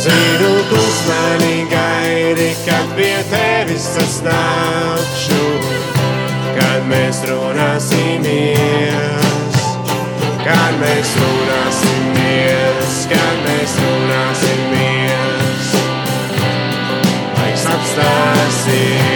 Zinu, 0.00 0.52
kus 0.70 0.98
mani 1.08 1.66
gaidi, 1.70 2.48
kad 2.64 2.86
pie 2.96 3.16
tevis 3.32 3.84
sastāvšu, 3.96 5.42
kad 6.56 6.80
mēs 6.88 7.20
runāsimies. 7.28 8.88
Kad 10.40 10.72
mēs 10.80 11.12
runāsimies, 11.20 12.96
kad 13.12 13.36
mēs 13.44 13.76
runāsimies, 13.84 15.70
laiks 17.36 17.64
apstāsies. 17.76 19.09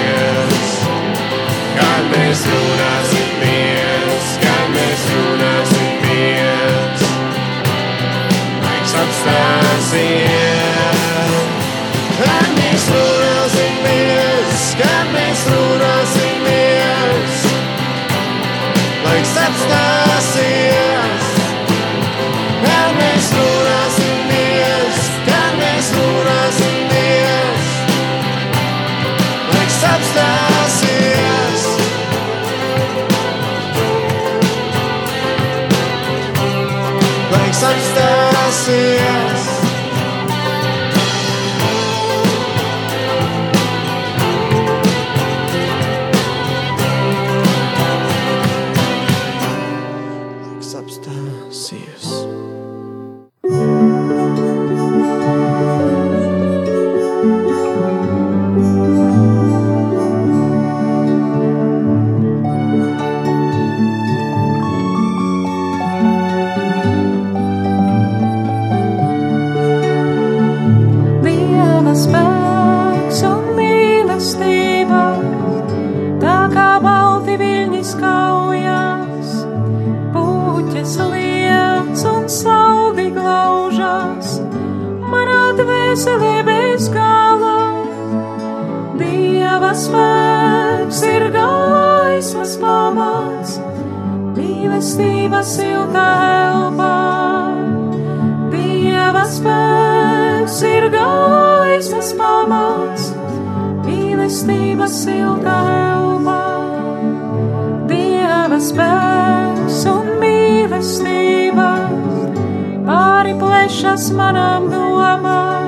priekšas 113.74 114.12
manām 114.14 114.68
domām, 114.70 115.64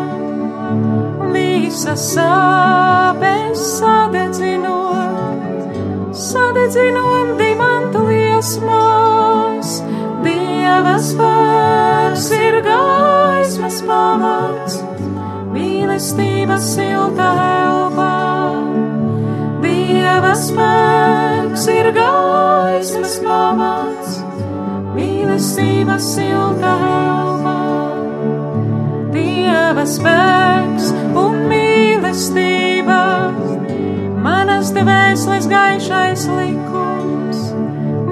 visas 1.34 2.04
sāpes 2.14 3.58
sadedzinot, 3.80 5.42
sadedzinot 6.14 7.32
dimantu 7.40 8.04
liesmās. 8.06 9.82
Dieva 10.22 10.94
spēks 11.02 12.30
ir 12.38 12.60
gaismas 12.62 13.82
pamats, 13.88 14.78
mīlestības 15.50 16.62
silta 16.76 17.28
elpa. 17.42 18.14
Dieva 19.66 20.30
spēks 20.46 21.66
ir 21.74 21.90
gaismas 21.98 23.18
pamats, 23.26 24.22
mīlestības 24.94 26.14
silta 26.14 26.78
elpa. 26.78 27.15
Dieva 29.76 29.90
spēks 29.92 30.86
un 31.20 31.34
mīlestība, 31.50 32.94
manas 34.24 34.70
dvēseles 34.72 35.44
gaišais 35.50 36.22
likums, 36.30 37.42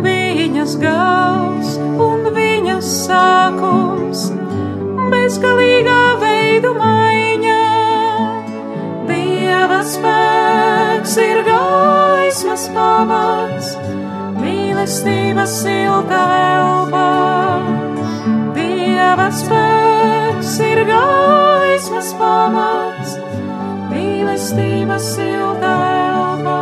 viņas 0.05 0.75
gals 0.83 1.71
un 1.81 2.29
viņas 2.37 2.91
sākums, 3.07 4.27
bezgalīgā 5.09 6.03
veidu 6.21 6.75
maiņa. 6.77 7.57
Dieva 9.09 9.79
spēks 9.89 11.17
ir 11.25 11.41
gaismas 11.49 12.67
pamats, 12.77 13.73
mīlestības 14.37 15.57
silta 15.63 16.27
elpa. 16.43 17.09
Dieva 18.53 19.31
spēks 19.33 19.74
ir 20.65 20.81
gaismas 20.89 22.11
pamats, 22.19 23.17
mīlestības 23.91 25.07
silta 25.15 25.73
elpa. 25.91 26.57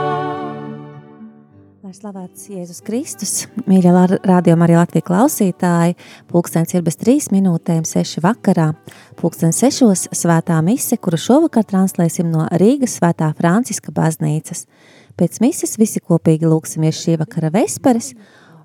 Lai 1.82 1.92
slavēts 1.96 2.48
Jēzus 2.52 2.82
Kristus, 2.84 3.32
mīļie 3.68 3.92
rādījuma 4.28 4.66
arī 4.66 4.76
Latvijas 4.78 5.06
klausītāji, 5.08 5.96
pulkstens 6.30 6.72
ir 6.76 6.84
bez 6.86 6.96
trīs 7.00 7.30
minūtēm 7.34 7.84
seši 7.88 8.22
vakarā. 8.24 8.70
Pulkstens 9.20 9.60
sešos 9.64 10.06
svētā 10.16 10.60
mise, 10.64 10.96
kuru 10.96 11.20
šovakar 11.20 11.66
translēsim 11.68 12.30
no 12.32 12.46
Rīgas 12.60 12.98
svētā 13.00 13.32
Franciska 13.38 13.92
baznīcas. 13.94 14.66
Pēc 15.20 15.42
mises 15.44 15.76
visi 15.80 16.00
kopīgi 16.00 16.48
lūksimies 16.48 17.02
šī 17.04 17.18
vakara 17.20 17.52
vesperes, 17.52 18.14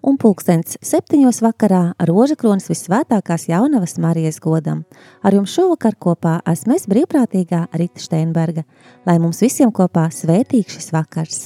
un 0.08 0.16
pulkstens 0.22 0.78
septiņos 0.86 1.42
vakarā 1.44 1.82
rožakronis 2.08 2.70
visvētākās 2.72 3.48
jaunavas 3.52 3.98
Marijas 4.02 4.40
godam. 4.44 4.86
Ar 5.24 5.36
jums 5.36 5.56
šovakar 5.58 5.98
kopā 6.00 6.40
esmu 6.48 6.78
es 6.78 6.88
brīvprātīgā 6.92 7.66
Rita 7.76 8.04
Steinberga, 8.04 8.64
lai 9.08 9.20
mums 9.20 9.44
visiem 9.44 9.74
kopā 9.76 10.08
svētīgs 10.14 10.80
šis 10.80 10.92
vakars. 10.96 11.46